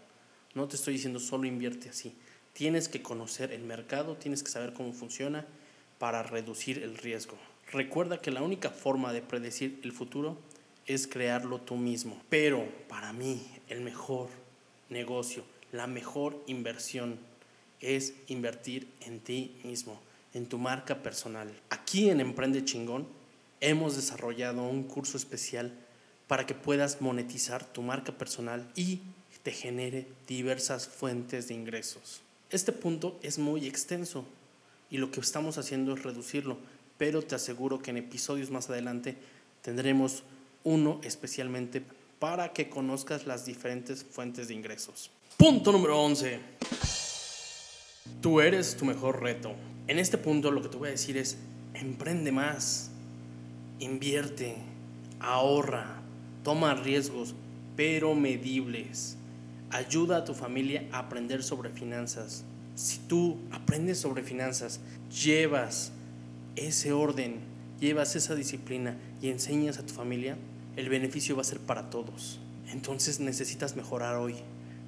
No 0.55 0.69
te 0.69 0.77
estoy 0.77 0.95
diciendo 0.95 1.19
solo 1.19 1.49
invierte 1.49 1.89
así. 1.89 2.15
Tienes 2.53 2.89
que 2.89 3.03
conocer 3.03 3.51
el 3.51 3.65
mercado, 3.65 4.15
tienes 4.15 4.45
que 4.45 4.53
saber 4.53 4.73
cómo 4.73 4.93
funciona 4.93 5.49
para 5.99 6.23
reducir 6.23 6.81
el 6.81 6.97
riesgo. 6.97 7.37
Recuerda 7.73 8.21
que 8.21 8.31
la 8.31 8.43
única 8.43 8.71
forma 8.71 9.13
de 9.13 9.23
predecir 9.23 9.81
el 9.83 9.91
futuro 9.91 10.39
es 10.87 11.09
crearlo 11.09 11.61
tú 11.61 11.75
mismo. 11.75 12.23
Pero 12.29 12.69
para 12.87 13.13
mí 13.13 13.45
el 13.69 13.81
mejor 13.81 14.29
negocio, 14.91 15.45
la 15.73 15.87
mejor 15.87 16.43
inversión 16.47 17.19
es 17.81 18.15
invertir 18.27 18.89
en 19.01 19.21
ti 19.21 19.57
mismo, 19.65 20.01
en 20.35 20.47
tu 20.47 20.59
marca 20.59 21.03
personal. 21.03 21.51
Aquí 21.71 22.11
en 22.11 22.21
Emprende 22.21 22.65
Chingón 22.65 23.09
hemos 23.61 23.97
desarrollado 23.97 24.63
un 24.63 24.85
curso 24.85 25.17
especial 25.17 25.73
para 26.27 26.47
que 26.47 26.55
puedas 26.55 27.01
monetizar 27.01 27.65
tu 27.65 27.83
marca 27.83 28.13
personal 28.13 28.71
y 28.75 29.01
te 29.43 29.53
genere 29.53 30.07
diversas 30.27 30.87
fuentes 30.87 31.49
de 31.49 31.55
ingresos. 31.55 32.21
Este 32.51 32.73
punto 32.73 33.19
es 33.23 33.39
muy 33.39 33.67
extenso 33.67 34.25
y 34.91 34.99
lo 34.99 35.11
que 35.11 35.21
estamos 35.21 35.57
haciendo 35.57 35.95
es 35.95 36.03
reducirlo, 36.03 36.59
pero 36.99 37.23
te 37.23 37.35
aseguro 37.35 37.81
que 37.81 37.91
en 37.91 37.97
episodios 37.97 38.51
más 38.51 38.69
adelante 38.69 39.17
tendremos 39.63 40.23
uno 40.65 41.01
especialmente 41.03 41.83
para 42.21 42.53
que 42.53 42.69
conozcas 42.69 43.27
las 43.27 43.45
diferentes 43.47 44.05
fuentes 44.05 44.47
de 44.47 44.55
ingresos. 44.55 45.11
Punto 45.37 45.73
número 45.73 46.01
11. 46.01 46.39
Tú 48.21 48.41
eres 48.41 48.77
tu 48.77 48.85
mejor 48.85 49.23
reto. 49.23 49.55
En 49.89 49.99
este 49.99 50.19
punto 50.19 50.51
lo 50.51 50.63
que 50.63 50.69
te 50.69 50.77
voy 50.77 50.89
a 50.89 50.93
decir 50.93 51.17
es, 51.17 51.39
emprende 51.73 52.31
más, 52.31 52.91
invierte, 53.79 54.57
ahorra, 55.19 56.03
toma 56.45 56.75
riesgos, 56.75 57.35
pero 57.75 58.15
medibles. 58.15 59.17
Ayuda 59.71 60.19
a 60.19 60.25
tu 60.25 60.35
familia 60.35 60.87
a 60.93 60.99
aprender 60.99 61.43
sobre 61.43 61.71
finanzas. 61.71 62.45
Si 62.75 62.99
tú 62.99 63.39
aprendes 63.51 63.99
sobre 63.99 64.23
finanzas, 64.23 64.81
llevas 65.11 65.93
ese 66.55 66.93
orden, 66.93 67.41
llevas 67.81 68.15
esa 68.15 68.35
disciplina 68.35 68.99
y 69.23 69.31
enseñas 69.31 69.79
a 69.79 69.87
tu 69.87 69.95
familia, 69.95 70.37
el 70.81 70.89
beneficio 70.89 71.37
va 71.37 71.43
a 71.43 71.45
ser 71.45 71.61
para 71.61 71.91
todos. 71.91 72.41
Entonces 72.73 73.21
necesitas 73.21 73.77
mejorar 73.77 74.17
hoy, 74.17 74.35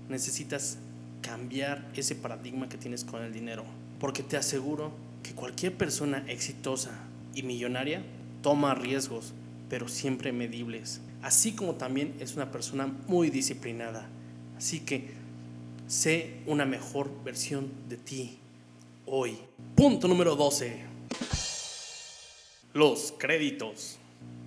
necesitas 0.09 0.79
cambiar 1.21 1.87
ese 1.95 2.15
paradigma 2.15 2.69
que 2.69 2.79
tienes 2.79 3.05
con 3.05 3.23
el 3.23 3.33
dinero, 3.33 3.65
porque 4.01 4.23
te 4.23 4.37
aseguro 4.37 4.93
que 5.23 5.33
cualquier 5.33 5.77
persona 5.77 6.25
exitosa 6.29 6.91
y 7.35 7.43
millonaria 7.43 8.03
toma 8.43 8.75
riesgos, 8.75 9.35
pero 9.69 9.89
siempre 9.89 10.33
medibles, 10.33 11.01
así 11.23 11.53
como 11.53 11.75
también 11.75 12.15
es 12.21 12.35
una 12.35 12.51
persona 12.51 12.87
muy 12.87 13.31
disciplinada. 13.31 14.09
Así 14.57 14.81
que 14.81 15.11
sé 15.87 16.41
una 16.47 16.65
mejor 16.65 17.11
versión 17.23 17.71
de 17.89 17.97
ti 17.97 18.39
hoy. 19.07 19.37
Punto 19.75 20.09
número 20.09 20.37
12. 20.37 20.85
Los 22.73 23.13
créditos. 23.19 23.99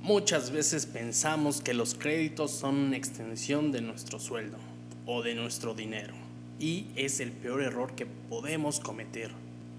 Muchas 0.06 0.52
veces 0.52 0.86
pensamos 0.86 1.62
que 1.62 1.74
los 1.74 1.96
créditos 1.96 2.52
son 2.52 2.76
una 2.76 2.96
extensión 2.96 3.72
de 3.72 3.82
nuestro 3.82 4.20
sueldo 4.20 4.60
o 5.08 5.24
de 5.24 5.34
nuestro 5.34 5.74
dinero 5.74 6.14
y 6.60 6.86
es 6.96 7.20
el 7.20 7.32
peor 7.32 7.64
error 7.64 7.96
que 7.96 8.06
podemos 8.06 8.80
cometer. 8.80 9.32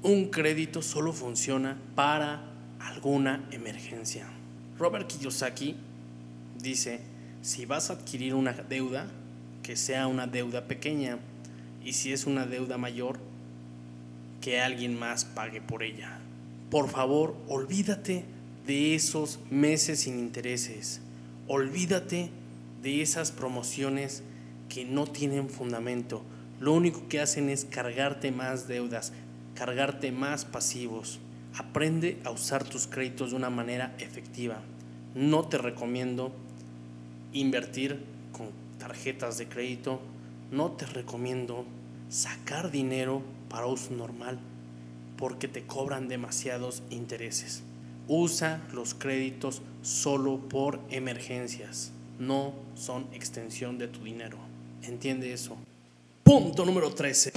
Un 0.03 0.31
crédito 0.31 0.83
solo 0.83 1.13
funciona 1.13 1.79
para 1.95 2.43
alguna 2.81 3.49
emergencia. 3.53 4.27
Robert 4.77 5.07
Kiyosaki 5.07 5.77
dice, 6.61 6.99
si 7.43 7.65
vas 7.65 7.91
a 7.91 7.93
adquirir 7.93 8.35
una 8.35 8.53
deuda, 8.53 9.07
que 9.63 9.77
sea 9.77 10.09
una 10.09 10.27
deuda 10.27 10.67
pequeña, 10.67 11.21
y 11.85 11.93
si 11.93 12.13
es 12.13 12.27
una 12.27 12.47
deuda 12.47 12.79
mayor, 12.79 13.21
que 14.41 14.61
alguien 14.61 14.99
más 14.99 15.25
pague 15.25 15.61
por 15.61 15.85
ella. 15.85 16.19
Por 16.69 16.89
favor, 16.89 17.37
olvídate 17.47 18.36
de 18.67 18.95
esos 18.95 19.39
meses 19.51 20.01
sin 20.01 20.19
intereses. 20.19 21.01
Olvídate 21.47 22.31
de 22.83 23.03
esas 23.03 23.31
promociones 23.31 24.23
que 24.69 24.85
no 24.85 25.07
tienen 25.07 25.49
fundamento. 25.49 26.23
Lo 26.59 26.73
único 26.73 27.07
que 27.09 27.21
hacen 27.21 27.49
es 27.49 27.65
cargarte 27.65 28.33
más 28.33 28.67
deudas, 28.67 29.13
cargarte 29.55 30.11
más 30.11 30.45
pasivos. 30.45 31.21
Aprende 31.55 32.19
a 32.25 32.31
usar 32.31 32.65
tus 32.65 32.87
créditos 32.87 33.31
de 33.31 33.37
una 33.37 33.51
manera 33.51 33.95
efectiva. 33.99 34.61
No 35.15 35.47
te 35.47 35.59
recomiendo 35.59 36.33
invertir 37.33 38.01
con 38.33 38.49
tarjetas 38.79 39.39
de 39.39 39.47
crédito. 39.47 40.01
No 40.51 40.73
te 40.73 40.87
recomiendo 40.87 41.65
sacar 42.09 42.71
dinero 42.71 43.23
para 43.49 43.67
uso 43.67 43.93
normal 43.93 44.39
porque 45.17 45.49
te 45.49 45.65
cobran 45.65 46.09
demasiados 46.09 46.83
intereses. 46.91 47.63
Usa 48.09 48.63
los 48.73 48.95
créditos 48.95 49.63
solo 49.83 50.39
por 50.49 50.81
emergencias. 50.91 51.93
No 52.19 52.55
son 52.75 53.07
extensión 53.13 53.79
de 53.79 53.89
tu 53.89 54.05
dinero. 54.05 54.39
Entiende 54.83 55.33
eso. 55.33 55.57
Punto 56.23 56.65
número 56.65 56.95
13. 56.95 57.33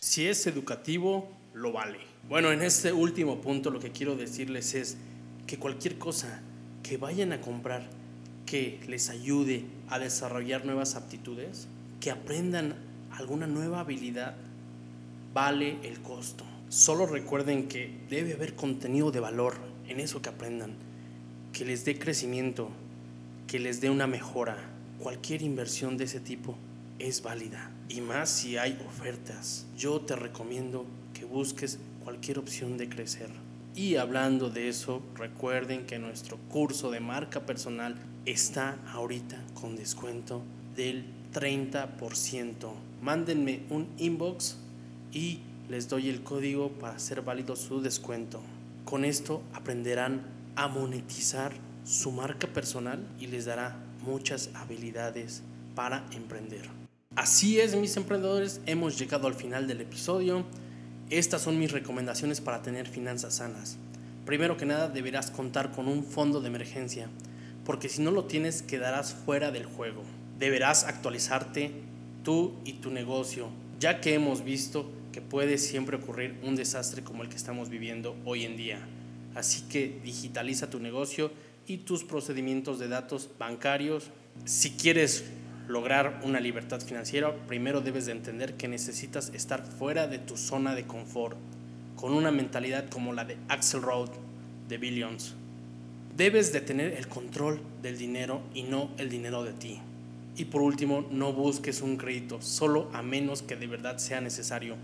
Si 0.00 0.26
es 0.26 0.46
educativo, 0.46 1.28
lo 1.54 1.72
vale. 1.72 1.98
Bueno, 2.28 2.52
en 2.52 2.62
este 2.62 2.92
último 2.92 3.40
punto 3.40 3.70
lo 3.70 3.80
que 3.80 3.90
quiero 3.90 4.16
decirles 4.16 4.74
es 4.74 4.96
que 5.46 5.58
cualquier 5.58 5.98
cosa 5.98 6.40
que 6.82 6.96
vayan 6.96 7.32
a 7.32 7.40
comprar 7.40 7.88
que 8.46 8.80
les 8.86 9.08
ayude 9.08 9.64
a 9.88 9.98
desarrollar 9.98 10.64
nuevas 10.64 10.94
aptitudes, 10.94 11.68
que 12.00 12.10
aprendan 12.10 12.74
alguna 13.12 13.46
nueva 13.46 13.80
habilidad, 13.80 14.36
vale 15.32 15.78
el 15.82 16.00
costo. 16.00 16.44
Solo 16.72 17.04
recuerden 17.04 17.68
que 17.68 17.90
debe 18.08 18.32
haber 18.32 18.54
contenido 18.54 19.10
de 19.10 19.20
valor 19.20 19.56
en 19.88 20.00
eso 20.00 20.22
que 20.22 20.30
aprendan, 20.30 20.72
que 21.52 21.66
les 21.66 21.84
dé 21.84 21.98
crecimiento, 21.98 22.70
que 23.46 23.58
les 23.58 23.82
dé 23.82 23.90
una 23.90 24.06
mejora. 24.06 24.56
Cualquier 24.98 25.42
inversión 25.42 25.98
de 25.98 26.04
ese 26.04 26.18
tipo 26.18 26.56
es 26.98 27.20
válida. 27.20 27.70
Y 27.90 28.00
más 28.00 28.30
si 28.30 28.56
hay 28.56 28.82
ofertas. 28.88 29.66
Yo 29.76 30.00
te 30.00 30.16
recomiendo 30.16 30.86
que 31.12 31.26
busques 31.26 31.78
cualquier 32.04 32.38
opción 32.38 32.78
de 32.78 32.88
crecer. 32.88 33.28
Y 33.76 33.96
hablando 33.96 34.48
de 34.48 34.70
eso, 34.70 35.02
recuerden 35.14 35.84
que 35.84 35.98
nuestro 35.98 36.38
curso 36.48 36.90
de 36.90 37.00
marca 37.00 37.44
personal 37.44 37.96
está 38.24 38.78
ahorita 38.90 39.38
con 39.52 39.76
descuento 39.76 40.42
del 40.74 41.04
30%. 41.34 42.72
Mándenme 43.02 43.60
un 43.68 43.88
inbox 43.98 44.56
y 45.12 45.40
les 45.72 45.88
doy 45.88 46.10
el 46.10 46.22
código 46.22 46.68
para 46.72 46.96
hacer 46.96 47.22
válido 47.22 47.56
su 47.56 47.80
descuento. 47.80 48.42
Con 48.84 49.06
esto 49.06 49.42
aprenderán 49.54 50.20
a 50.54 50.68
monetizar 50.68 51.50
su 51.82 52.12
marca 52.12 52.46
personal 52.46 53.02
y 53.18 53.28
les 53.28 53.46
dará 53.46 53.78
muchas 54.04 54.50
habilidades 54.52 55.40
para 55.74 56.04
emprender. 56.12 56.68
Así 57.16 57.58
es, 57.58 57.74
mis 57.74 57.96
emprendedores, 57.96 58.60
hemos 58.66 58.98
llegado 58.98 59.26
al 59.26 59.34
final 59.34 59.66
del 59.66 59.80
episodio. 59.80 60.44
Estas 61.08 61.40
son 61.40 61.58
mis 61.58 61.72
recomendaciones 61.72 62.42
para 62.42 62.60
tener 62.60 62.86
finanzas 62.86 63.36
sanas. 63.36 63.78
Primero 64.26 64.58
que 64.58 64.66
nada, 64.66 64.88
deberás 64.88 65.30
contar 65.30 65.72
con 65.72 65.88
un 65.88 66.04
fondo 66.04 66.42
de 66.42 66.48
emergencia, 66.48 67.08
porque 67.64 67.88
si 67.88 68.02
no 68.02 68.10
lo 68.10 68.26
tienes, 68.26 68.60
quedarás 68.60 69.14
fuera 69.14 69.50
del 69.50 69.64
juego. 69.64 70.02
Deberás 70.38 70.84
actualizarte 70.84 71.72
tú 72.22 72.52
y 72.66 72.74
tu 72.74 72.90
negocio, 72.90 73.48
ya 73.80 74.02
que 74.02 74.12
hemos 74.12 74.44
visto 74.44 75.00
que 75.12 75.20
puede 75.20 75.58
siempre 75.58 75.96
ocurrir 75.96 76.34
un 76.42 76.56
desastre 76.56 77.02
como 77.02 77.22
el 77.22 77.28
que 77.28 77.36
estamos 77.36 77.68
viviendo 77.68 78.16
hoy 78.24 78.44
en 78.44 78.56
día. 78.56 78.80
Así 79.34 79.62
que 79.68 80.00
digitaliza 80.02 80.70
tu 80.70 80.80
negocio 80.80 81.30
y 81.66 81.78
tus 81.78 82.02
procedimientos 82.02 82.78
de 82.78 82.88
datos 82.88 83.30
bancarios. 83.38 84.10
Si 84.44 84.70
quieres 84.72 85.24
lograr 85.68 86.20
una 86.24 86.40
libertad 86.40 86.80
financiera, 86.80 87.34
primero 87.46 87.80
debes 87.80 88.06
de 88.06 88.12
entender 88.12 88.54
que 88.54 88.68
necesitas 88.68 89.30
estar 89.34 89.64
fuera 89.64 90.06
de 90.08 90.18
tu 90.18 90.36
zona 90.36 90.74
de 90.74 90.86
confort, 90.86 91.36
con 91.96 92.12
una 92.12 92.30
mentalidad 92.30 92.88
como 92.88 93.12
la 93.12 93.24
de 93.24 93.36
Axel 93.48 93.82
Road 93.82 94.10
de 94.68 94.78
Billions. 94.78 95.34
Debes 96.16 96.52
de 96.52 96.60
tener 96.60 96.94
el 96.94 97.08
control 97.08 97.60
del 97.80 97.96
dinero 97.96 98.42
y 98.54 98.64
no 98.64 98.90
el 98.98 99.08
dinero 99.08 99.44
de 99.44 99.52
ti. 99.52 99.80
Y 100.36 100.46
por 100.46 100.62
último, 100.62 101.06
no 101.10 101.32
busques 101.32 101.82
un 101.82 101.96
crédito, 101.96 102.40
solo 102.40 102.88
a 102.92 103.02
menos 103.02 103.42
que 103.42 103.56
de 103.56 103.66
verdad 103.66 103.98
sea 103.98 104.20
necesario 104.20 104.76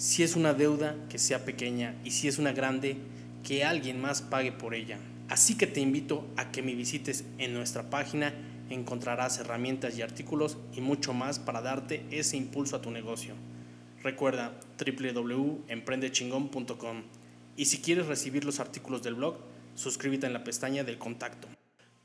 si 0.00 0.22
es 0.22 0.34
una 0.34 0.54
deuda, 0.54 0.96
que 1.10 1.18
sea 1.18 1.44
pequeña 1.44 1.94
y 2.04 2.12
si 2.12 2.26
es 2.26 2.38
una 2.38 2.52
grande, 2.52 2.96
que 3.44 3.64
alguien 3.64 4.00
más 4.00 4.22
pague 4.22 4.50
por 4.50 4.74
ella. 4.74 4.98
Así 5.28 5.58
que 5.58 5.66
te 5.66 5.80
invito 5.80 6.26
a 6.38 6.50
que 6.50 6.62
me 6.62 6.74
visites 6.74 7.26
en 7.36 7.52
nuestra 7.52 7.90
página, 7.90 8.32
encontrarás 8.70 9.38
herramientas 9.40 9.98
y 9.98 10.02
artículos 10.02 10.56
y 10.72 10.80
mucho 10.80 11.12
más 11.12 11.38
para 11.38 11.60
darte 11.60 12.06
ese 12.10 12.38
impulso 12.38 12.76
a 12.76 12.80
tu 12.80 12.90
negocio. 12.90 13.34
Recuerda 14.02 14.58
www.emprendechingón.com 14.78 17.02
y 17.58 17.66
si 17.66 17.82
quieres 17.82 18.06
recibir 18.06 18.46
los 18.46 18.58
artículos 18.58 19.02
del 19.02 19.16
blog, 19.16 19.36
suscríbete 19.74 20.26
en 20.26 20.32
la 20.32 20.44
pestaña 20.44 20.82
del 20.82 20.96
contacto. 20.96 21.46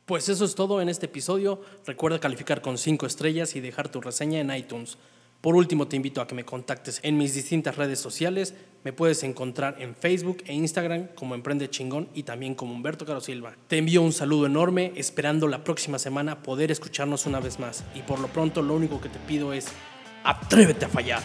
Pues 0.05 0.27
eso 0.27 0.43
es 0.43 0.53
todo 0.53 0.81
en 0.81 0.89
este 0.89 1.05
episodio. 1.05 1.61
Recuerda 1.85 2.19
calificar 2.19 2.61
con 2.61 2.77
5 2.77 3.05
estrellas 3.05 3.55
y 3.55 3.61
dejar 3.61 3.87
tu 3.87 4.01
reseña 4.01 4.41
en 4.41 4.53
iTunes. 4.53 4.97
Por 5.45 5.55
último, 5.55 5.87
te 5.87 5.95
invito 5.95 6.21
a 6.21 6.27
que 6.27 6.33
me 6.33 6.43
contactes 6.43 6.99
en 7.03 7.19
mis 7.19 7.35
distintas 7.35 7.75
redes 7.75 7.99
sociales. 7.99 8.55
Me 8.83 8.93
puedes 8.93 9.21
encontrar 9.21 9.75
en 9.77 9.95
Facebook 9.95 10.37
e 10.47 10.55
Instagram 10.55 11.09
como 11.13 11.35
Emprende 11.35 11.69
Chingón 11.69 12.09
y 12.15 12.23
también 12.23 12.55
como 12.55 12.73
Humberto 12.73 13.05
Caro 13.05 13.21
Silva. 13.21 13.55
Te 13.67 13.77
envío 13.77 14.01
un 14.01 14.11
saludo 14.11 14.47
enorme, 14.47 14.91
esperando 14.95 15.47
la 15.47 15.63
próxima 15.63 15.99
semana 15.99 16.41
poder 16.41 16.71
escucharnos 16.71 17.27
una 17.27 17.39
vez 17.39 17.59
más. 17.59 17.83
Y 17.93 18.01
por 18.01 18.17
lo 18.17 18.27
pronto, 18.27 18.63
lo 18.63 18.73
único 18.73 18.99
que 18.99 19.09
te 19.09 19.19
pido 19.19 19.53
es, 19.53 19.67
atrévete 20.23 20.85
a 20.85 20.89
fallar. 20.89 21.21